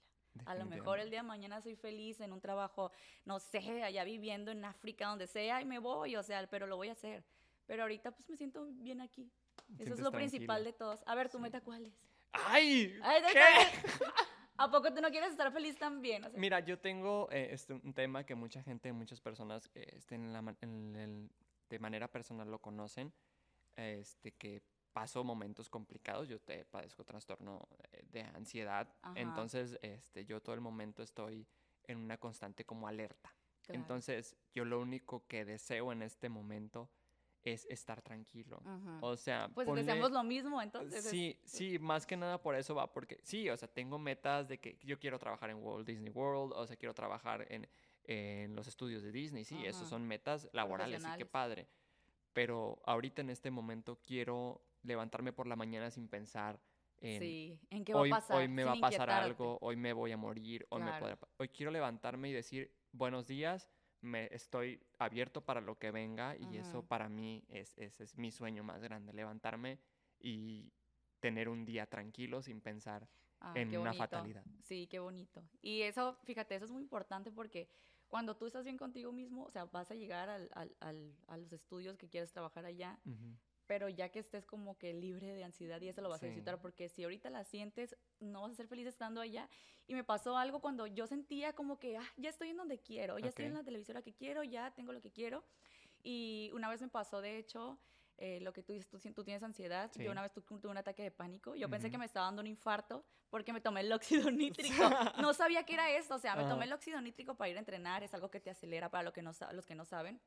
[0.45, 2.91] A lo mejor el día de mañana soy feliz en un trabajo,
[3.23, 6.75] no sé, allá viviendo en África, donde sea, y me voy, o sea, pero lo
[6.75, 7.23] voy a hacer.
[7.65, 9.31] Pero ahorita pues me siento bien aquí.
[9.77, 11.01] Eso es lo principal de todos.
[11.05, 11.93] A ver, ¿tu meta cuál es?
[12.33, 12.99] ¡Ay!
[13.31, 13.39] ¿Qué?
[14.59, 16.29] ¿A poco tú no quieres estar feliz también?
[16.35, 20.33] Mira, yo tengo eh, este, un tema que mucha gente, muchas personas eh, este, en
[20.33, 20.41] la,
[21.69, 23.13] de manera personal lo conocen,
[23.77, 30.41] este, que paso momentos complicados, yo te padezco trastorno eh, de ansiedad, entonces este, yo
[30.41, 31.47] todo el momento estoy
[31.87, 33.33] en una constante como alerta.
[33.69, 36.89] Entonces yo lo único que deseo en este momento
[37.43, 38.61] es estar tranquilo.
[39.01, 41.05] O sea, pues deseamos lo mismo, entonces.
[41.05, 44.59] Sí, sí, más que nada por eso va, porque sí, o sea, tengo metas de
[44.59, 47.67] que yo quiero trabajar en Walt Disney World, o sea, quiero trabajar en,
[48.03, 51.67] en los estudios de Disney, sí, esos son metas laborales, y qué padre.
[52.33, 56.59] Pero ahorita en este momento quiero levantarme por la mañana sin pensar
[57.01, 58.37] en, sí, ¿en qué va hoy, a pasar?
[58.37, 60.91] Hoy me va a pasar algo, hoy me voy a morir, hoy, me
[61.37, 63.69] hoy quiero levantarme y decir buenos días,
[64.01, 68.31] me estoy abierto para lo que venga y eso para mí es, ese es mi
[68.31, 69.79] sueño más grande, levantarme
[70.19, 70.71] y
[71.19, 73.07] tener un día tranquilo sin pensar
[73.55, 74.43] en una fatalidad.
[74.61, 75.43] Sí, qué bonito.
[75.61, 77.69] Y eso, fíjate, eso es muy importante porque
[78.07, 81.53] cuando tú estás bien contigo mismo, o sea, vas a llegar al, al, a los
[81.53, 82.99] estudios que quieres trabajar allá,
[83.69, 86.59] pero ya que estés como que libre de ansiedad y eso lo vas a disfrutar,
[86.59, 89.47] porque si ahorita la sientes, no vas a ser feliz estando allá.
[89.85, 93.19] Y me pasó algo cuando yo sentía como que, ah, ya estoy en donde quiero,
[93.19, 95.43] ya estoy en la televisora que quiero, ya tengo lo que quiero.
[96.01, 97.77] Y una vez me pasó, de hecho,
[98.17, 99.91] eh, lo que tú dices, tú, tienes ansiedad.
[99.93, 101.53] Yo una vez tuve un ataque de pánico.
[101.53, 104.83] Yo pensé que me estaba dando un infarto porque me tomé el óxido nítrico.
[105.21, 106.15] no sabía que era esto.
[106.15, 108.01] O sea, me tomé el óxido nítrico para ir a entrenar.
[108.01, 110.19] Es algo que te acelera para lo que no, los que no saben.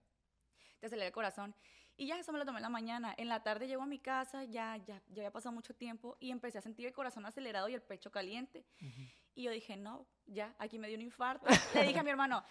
[0.78, 1.56] Te acelera el corazón.
[1.96, 3.14] Y ya eso me lo tomé en la mañana.
[3.16, 6.30] En la tarde llego a mi casa, ya, ya, ya había pasado mucho tiempo y
[6.30, 8.64] empecé a sentir el corazón acelerado y el pecho caliente.
[9.34, 11.46] Y yo dije, no, ya, aquí me dio un infarto.
[11.74, 12.42] Le dije a mi hermano,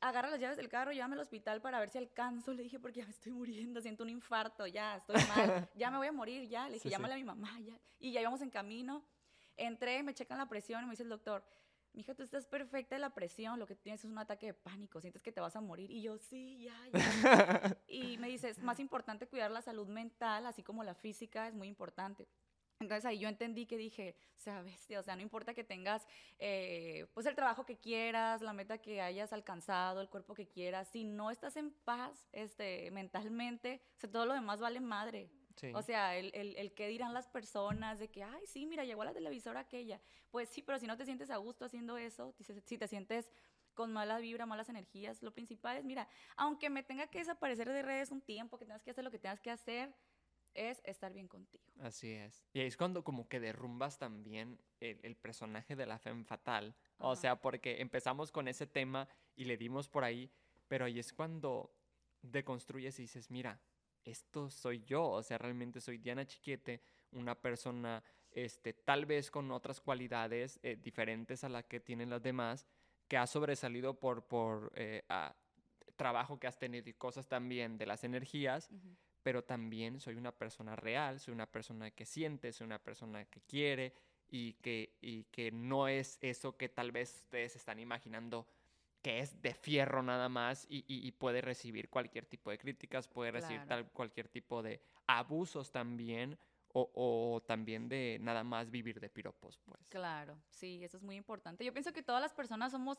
[0.00, 2.52] agarra las llaves del carro, llévame al hospital para ver si alcanzo.
[2.52, 5.98] Le dije, porque ya me estoy muriendo, siento un infarto, ya, estoy mal, ya me
[5.98, 6.68] voy a morir, ya.
[6.68, 7.78] Le dije, llámale a mi mamá, ya.
[7.98, 9.04] Y ya íbamos en camino.
[9.56, 11.44] Entré, me checan la presión y me dice el doctor,
[11.98, 15.00] mija, tú estás perfecta de la presión, lo que tienes es un ataque de pánico,
[15.00, 15.90] sientes que te vas a morir.
[15.90, 17.76] Y yo, sí, ya, ya.
[17.88, 21.54] y me dice, es más importante cuidar la salud mental, así como la física, es
[21.54, 22.28] muy importante.
[22.78, 26.06] Entonces ahí yo entendí que dije, o sea, bestia, o sea, no importa que tengas
[26.38, 30.86] eh, pues el trabajo que quieras, la meta que hayas alcanzado, el cuerpo que quieras,
[30.86, 35.32] si no estás en paz este, mentalmente, o sea, todo lo demás vale madre.
[35.74, 39.02] O sea, el, el, el que dirán las personas de que, ay, sí, mira, llegó
[39.02, 40.00] a la televisora aquella.
[40.30, 42.34] Pues sí, pero si no te sientes a gusto haciendo eso,
[42.64, 43.30] si te sientes
[43.74, 47.82] con mala vibra, malas energías, lo principal es, mira, aunque me tenga que desaparecer de
[47.82, 49.94] redes un tiempo, que tengas que hacer lo que tengas que hacer,
[50.52, 51.64] es estar bien contigo.
[51.78, 52.44] Así es.
[52.52, 56.74] Y ahí es cuando como que derrumbas también el, personaje de la femme fatal.
[56.98, 60.28] O sea, porque empezamos con ese tema y le dimos por ahí,
[60.66, 61.72] pero ahí es cuando
[62.22, 63.60] deconstruyes y dices, mira,
[64.10, 66.80] esto soy yo, o sea, realmente soy Diana Chiquete,
[67.12, 72.22] una persona, este, tal vez con otras cualidades eh, diferentes a las que tienen las
[72.22, 72.66] demás,
[73.06, 75.02] que ha sobresalido por, por eh,
[75.96, 78.70] trabajo que has tenido y cosas también de las energías,
[79.22, 83.40] pero también soy una persona real, soy una persona que siente, soy una persona que
[83.42, 83.92] quiere
[84.30, 88.46] y que, y que no es eso que tal vez ustedes están imaginando
[89.02, 93.64] que es de fierro nada más y, puede recibir cualquier tipo de críticas, puede recibir
[93.66, 96.38] tal, cualquier tipo de abusos también
[96.72, 99.88] o, también de nada más vivir de piropos, pues.
[99.88, 101.64] Claro, sí, eso es muy importante.
[101.64, 102.98] Yo pienso que todas las personas somos,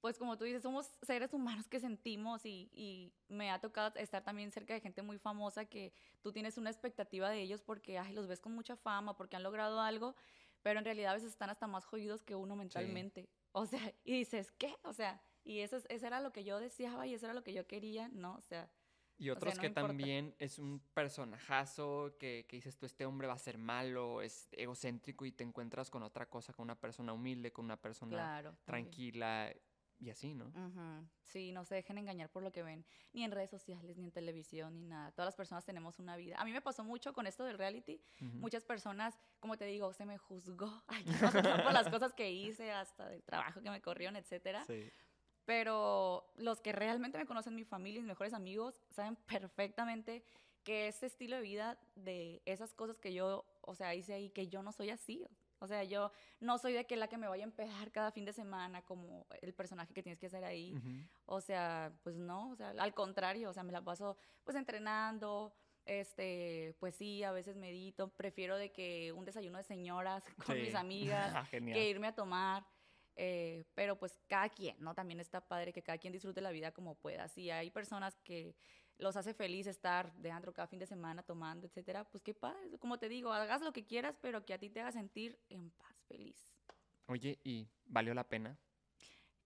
[0.00, 4.24] pues como tú dices, somos seres humanos que sentimos y, y me ha tocado estar
[4.24, 8.12] también cerca de gente muy famosa que tú tienes una expectativa de ellos porque ay,
[8.12, 10.16] los ves con mucha fama, porque han logrado algo,
[10.62, 13.28] pero en realidad a veces están hasta más jodidos que uno mentalmente.
[13.58, 14.76] O sea, y dices, ¿qué?
[14.82, 17.54] O sea, y eso, eso era lo que yo deseaba y eso era lo que
[17.54, 18.34] yo quería, ¿no?
[18.34, 18.68] O sea...
[19.16, 23.38] Y otros que también es un personajazo que, que, dices tú, este hombre va a
[23.38, 27.64] ser malo, es egocéntrico y te encuentras con otra cosa, con una persona humilde, con
[27.64, 29.50] una persona tranquila
[29.98, 30.52] y así, ¿no?
[31.22, 34.12] Sí, no se dejen engañar por lo que ven, ni en redes sociales, ni en
[34.12, 35.10] televisión, ni nada.
[35.12, 36.36] Todas las personas tenemos una vida.
[36.38, 38.00] A mí me pasó mucho con esto del reality.
[38.20, 40.70] Muchas personas, como te digo, se me juzgó
[41.64, 44.64] por las cosas que hice, hasta del trabajo que me corrieron, etcétera.
[44.66, 44.90] Sí.
[45.44, 50.24] Pero los que realmente me conocen, mi familia, mis mejores amigos, saben perfectamente
[50.64, 54.48] que ese estilo de vida de esas cosas que yo, o sea, hice ahí, que
[54.48, 55.24] yo no soy así.
[55.58, 58.24] O sea, yo no soy de que la que me vaya a empezar cada fin
[58.24, 60.74] de semana como el personaje que tienes que hacer ahí.
[61.24, 65.54] O sea, pues no, o sea, al contrario, o sea, me la paso pues entrenando,
[65.86, 70.74] este, pues sí, a veces medito, prefiero de que un desayuno de señoras con mis
[70.74, 72.66] amigas Ah, que irme a tomar.
[73.18, 74.94] eh, pero pues cada quien, ¿no?
[74.94, 77.28] También está padre que cada quien disfrute la vida como pueda.
[77.28, 78.54] Si hay personas que
[78.98, 82.78] los hace feliz estar de antro cada fin de semana tomando, etcétera, pues qué padre.
[82.78, 85.70] Como te digo, hagas lo que quieras, pero que a ti te haga sentir en
[85.70, 86.52] paz, feliz.
[87.06, 88.58] Oye, ¿y valió la pena?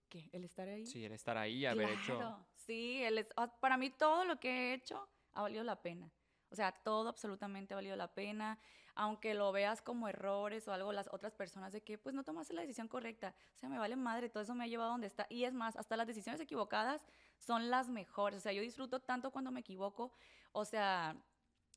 [0.09, 0.29] ¿Qué?
[0.31, 0.85] ¿El estar ahí?
[0.85, 2.17] Sí, el estar ahí, haber hecho...
[2.17, 5.81] Claro, Sí, el es- ah, para mí todo lo que he hecho ha valido la
[5.81, 6.11] pena.
[6.49, 8.59] O sea, todo absolutamente ha valido la pena,
[8.93, 12.53] aunque lo veas como errores o algo las otras personas de que pues no tomaste
[12.53, 13.33] la decisión correcta.
[13.55, 15.25] O sea, me vale madre, todo eso me ha llevado a donde está.
[15.29, 17.05] Y es más, hasta las decisiones equivocadas
[17.41, 18.37] son las mejores.
[18.37, 20.13] O sea, yo disfruto tanto cuando me equivoco.
[20.53, 21.15] O sea,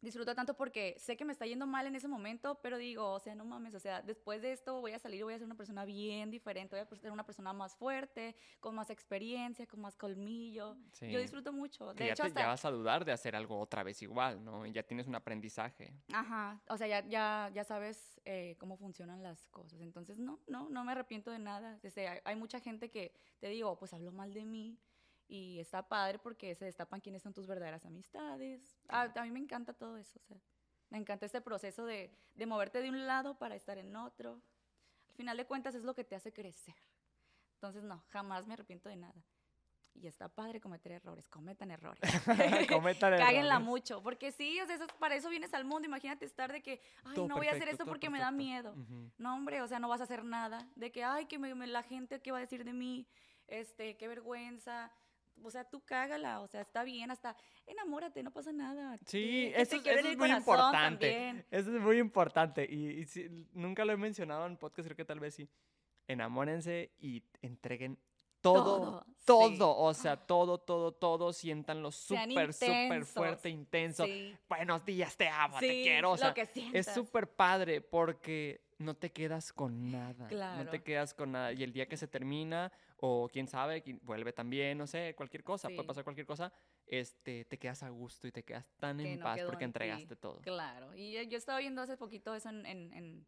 [0.04, 3.18] disfruto tanto porque sé que me está yendo mal en ese momento, pero digo, o
[3.18, 5.46] sea, no mames, o sea, después de esto voy a salir y voy a ser
[5.46, 9.80] una persona bien diferente, voy a ser una persona más fuerte, con más experiencia, con
[9.80, 10.76] más colmillo.
[10.92, 11.10] Sí.
[11.10, 11.94] Yo disfruto mucho.
[11.94, 12.40] Que De ya hecho, te hasta...
[12.40, 14.66] ya vas a dudar de hacer algo otra vez igual, ¿no?
[14.66, 15.94] Y ya tienes un aprendizaje.
[16.12, 19.80] Ajá, o sea, ya, ya, ya sabes eh, cómo funcionan las cosas.
[19.80, 21.78] Entonces, no, no, no me arrepiento de nada.
[21.82, 24.78] Este, hay, hay mucha gente que, te digo, pues habló mal de mí
[25.28, 28.76] y está padre porque se destapan quiénes son tus verdaderas amistades.
[28.88, 30.38] A, a mí me encanta todo eso, o sea,
[30.90, 34.40] me encanta este proceso de, de moverte de un lado para estar en otro.
[35.08, 36.74] Al final de cuentas es lo que te hace crecer.
[37.54, 39.14] Entonces, no, jamás me arrepiento de nada.
[39.96, 42.00] Y está padre cometer errores, cometan errores.
[42.68, 43.60] Cometan Cáguenla errores.
[43.66, 45.86] mucho, porque sí, o sea, eso- para eso vienes al mundo.
[45.86, 48.72] Imagínate estar de que, ay, Todo no voy a hacer esto porque me da miedo.
[48.72, 49.10] Ujú.
[49.18, 50.68] No, hombre, o sea, no vas a hacer nada.
[50.74, 53.06] De que, ay, que me- me- la gente, ¿qué va a decir de mí?
[53.46, 54.90] Este, qué vergüenza.
[55.42, 58.96] O sea, tú cágala, o sea, está bien, hasta enamórate, no pasa nada.
[59.06, 61.10] Sí, Que eso, es- eso muy importante.
[61.10, 61.46] también.
[61.50, 62.64] Eso es muy importante.
[62.64, 63.06] Y,
[63.52, 65.48] nunca lo he mencionado en podcast, creo que tal vez sí.
[66.06, 67.98] Enamórense y entreguen
[68.40, 69.48] todo, Todo, todo.
[69.50, 69.58] sí.
[69.88, 71.32] O sea, todo, todo, todo.
[71.32, 74.04] Siéntanlo súper, súper fuerte, intenso.
[74.04, 76.10] Sí, Buenos días, te amo, te quiero.
[76.12, 80.24] O sea, lo que es súper padre porque no te quedas con nada.
[80.24, 80.84] No te Claro.
[80.84, 81.52] quedas con nada.
[81.52, 85.68] Y el día que se termina, o quién sabe, vuelve también, no sé, cualquier cosa,
[85.68, 85.74] Sí.
[85.74, 86.52] puede pasar cualquier cosa,
[86.86, 89.72] este, te quedas a gusto y te quedas tan que en no paz porque en
[89.72, 89.78] ti.
[89.78, 90.40] entregaste todo.
[90.40, 93.26] Claro, y eh, yo estaba viendo hace poquito eso en, en- en,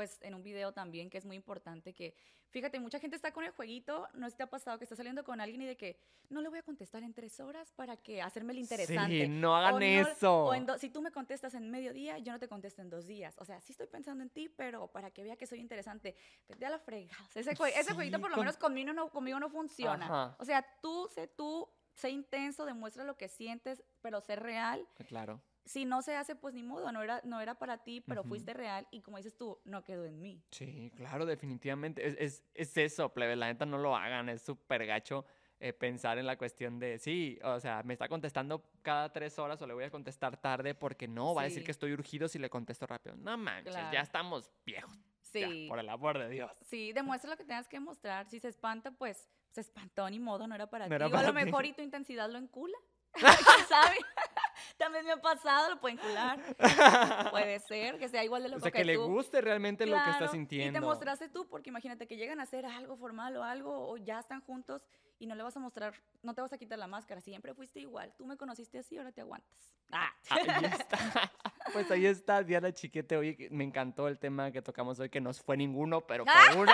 [0.00, 2.14] pues, en un video también, que es muy importante, que,
[2.48, 5.42] fíjate, mucha gente está con el jueguito, no te ha pasado que está saliendo con
[5.42, 5.98] alguien y de que,
[6.30, 9.26] no le voy a contestar en tres horas para que hacerme el interesante.
[9.26, 10.44] Sí, no hagan O no- eso.
[10.46, 13.06] O en do- si tú me contestas en mediodía, yo no te contesto en dos
[13.06, 13.34] días.
[13.36, 16.16] O sea, sí estoy pensando en ti, pero para que vea que soy interesante,
[16.48, 17.22] vete a la fregada.
[17.34, 20.06] Ese, jue- ese Sí, jueguito por lo con- menos conmigo no, conmigo no funciona.
[20.06, 20.36] Ajá.
[20.38, 25.42] O sea, tú, sé tú, sé intenso, demuestra lo que sientes, pero sé real Claro.
[25.64, 28.30] Si no se hace, pues ni modo, no era, no era para ti, pero Ujú.
[28.30, 30.42] fuiste real y como dices tú, no quedó en mí.
[30.50, 32.06] Sí, claro, definitivamente.
[32.06, 33.36] Es, es, es eso, plebe.
[33.36, 34.28] La neta no lo hagan.
[34.28, 35.24] Es súper gacho
[35.60, 39.60] eh, pensar en la cuestión de, sí, o sea, me está contestando cada tres horas
[39.60, 41.64] o le voy a contestar tarde porque no, va a decir Sí.
[41.66, 43.14] que estoy urgido si le contesto rápido.
[43.16, 43.92] No manches, Claro.
[43.92, 44.96] ya estamos viejos.
[45.32, 46.50] ya, Sí, por el amor de Dios.
[46.62, 48.28] sí, demuestra lo que tengas que mostrar.
[48.28, 50.94] Si se espanta, pues se espantó, ni modo, no era para No ti.
[50.96, 52.76] era o a para lo mejor y tu intensidad lo encula.
[53.14, 53.96] ¿Quién sabe?
[54.78, 56.40] También me ha pasado, lo puede encular.
[57.30, 59.06] Puede ser, que sea igual de o loco sea, que, que le tú.
[59.06, 60.78] guste realmente lo que está sintiendo.
[60.78, 63.96] Y te mostraste tú, porque imagínate que llegan a hacer algo formal o algo, o
[63.98, 64.82] ya están juntos
[65.18, 67.20] y no le vas a mostrar, no te vas a quitar la máscara.
[67.20, 68.14] Siempre fuiste igual.
[68.16, 69.74] Tú me conociste así, ahora te aguantas.
[69.92, 70.10] Ah.
[70.30, 70.98] Ahí está.
[71.72, 73.16] Pues ahí está, Diana Chiquete.
[73.16, 76.56] Oye, que me encantó el tema que tocamos hoy, que no fue ninguno, pero por
[76.56, 76.72] uno.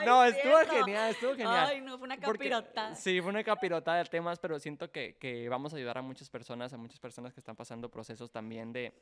[0.00, 0.74] Ay, no, estuvo cierto.
[0.84, 1.66] genial, estuvo genial.
[1.68, 2.94] Ay, no, fue una Porque- capirotada.
[2.94, 6.28] Sí, fue una capirotada de temas, pero siento que, que vamos a ayudar a muchas
[6.30, 8.92] personas, a muchas personas que están pasando procesos también de,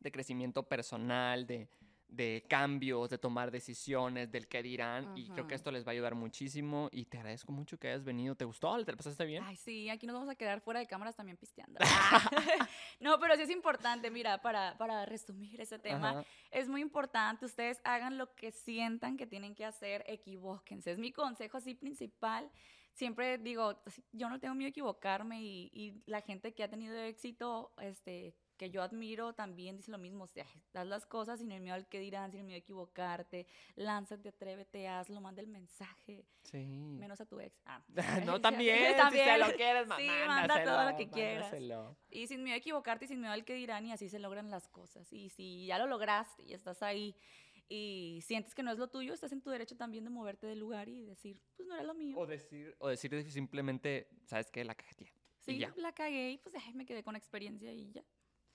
[0.00, 1.68] de crecimiento personal, de,
[2.10, 5.16] de cambios, de tomar decisiones, del qué dirán.
[5.16, 6.88] Y creo que esto les va a ayudar muchísimo.
[6.92, 8.34] Y te agradezco mucho que hayas venido.
[8.34, 8.76] ¿Te gustó?
[8.84, 9.42] ¿Te la pasaste bien?
[9.44, 11.78] Ay, sí, aquí nos vamos a quedar fuera de cámaras también pisteando.
[13.00, 16.24] no, pero sí es importante, mira, para, para resumir ese tema, Ajá.
[16.50, 20.92] es muy importante, ustedes hagan lo que sientan que tienen que hacer, equivóquense.
[20.92, 22.50] Es mi consejo así principal.
[22.92, 23.80] Siempre digo,
[24.12, 28.34] yo no tengo miedo a equivocarme y, y la gente que ha tenido éxito, este,
[28.60, 30.44] que yo admiro, también dice lo mismo, o sea,
[30.74, 34.28] haz las cosas sin el miedo al que dirán, sin el miedo a equivocarte, lánzate,
[34.28, 36.58] atrévete, hazlo, manda el mensaje, Sí.
[36.98, 37.58] menos a tu ex.
[37.64, 37.82] Ah,
[38.26, 39.24] no, también, también.
[39.24, 41.44] si se lo quieres, Sí, manda todo lo que quieras.
[41.44, 41.96] mándaselo.
[42.10, 44.50] Y sin miedo a equivocarte y sin miedo al que dirán, y así se logran
[44.50, 45.10] las cosas.
[45.10, 47.16] Y si ya lo lograste y estás ahí
[47.66, 50.58] y sientes que no es lo tuyo, estás en tu derecho también de moverte del
[50.58, 52.14] lugar y decir, pues no era lo mío.
[52.18, 54.64] O decir, o decir simplemente, ¿sabes qué?
[54.64, 55.12] La cajetilla.
[55.46, 58.04] y sí, la cagué y pues ay, me quedé con experiencia y ya.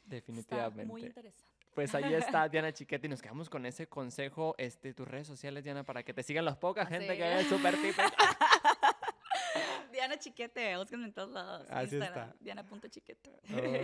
[0.06, 0.86] Está Definitivamente.
[0.86, 1.52] muy interesante.
[1.74, 4.56] Pues ahí está Diana Chiquete y nos quedamos con ese consejo.
[4.58, 7.18] Este, tus redes sociales, Diana, para que te sigan los poca gente Sí.
[7.18, 8.06] que es súper típica.
[9.92, 11.68] Diana Chiquete, búsquenme en todos lados.
[11.70, 12.44] Así Instagram, está.
[12.44, 13.32] Diana.chiquete.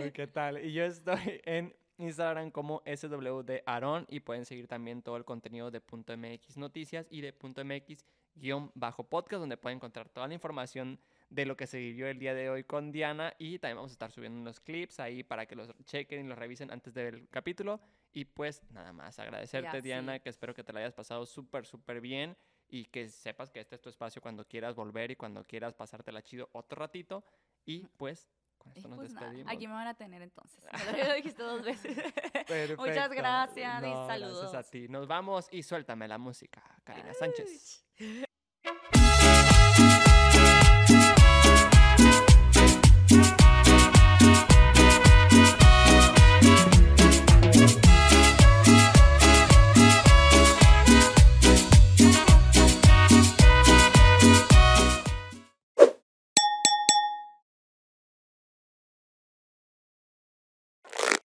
[0.04, 0.64] Uy, ¿qué tal?
[0.64, 5.70] Y yo estoy en Instagram como SWD Aaron y pueden seguir también todo el contenido
[5.70, 8.04] de Punto MX Noticias y de Punto MX
[8.34, 10.98] guion bajo podcast donde pueden encontrar toda la información
[11.32, 13.94] de lo que se vivió el día de hoy con Diana y también vamos a
[13.94, 17.14] estar subiendo unos clips ahí para que los chequen y los revisen antes de ver
[17.14, 17.80] el capítulo
[18.12, 20.20] y pues nada más agradecerte Diana sí.
[20.20, 22.36] que espero que te la hayas pasado súper súper bien
[22.68, 26.22] y que sepas que este es tu espacio cuando quieras volver y cuando quieras pasártela
[26.22, 27.24] chido otro ratito
[27.64, 28.28] y pues
[28.58, 29.52] con Y esto nos pues nada, despedimos.
[29.52, 30.64] aquí me van a tener entonces.
[30.92, 31.96] Me lo dijiste dos veces.
[32.78, 34.52] Muchas gracias y No, saludos.
[34.52, 34.86] Gracias a ti.
[34.88, 37.84] Nos vamos y suéltame la música, Karina Sánchez.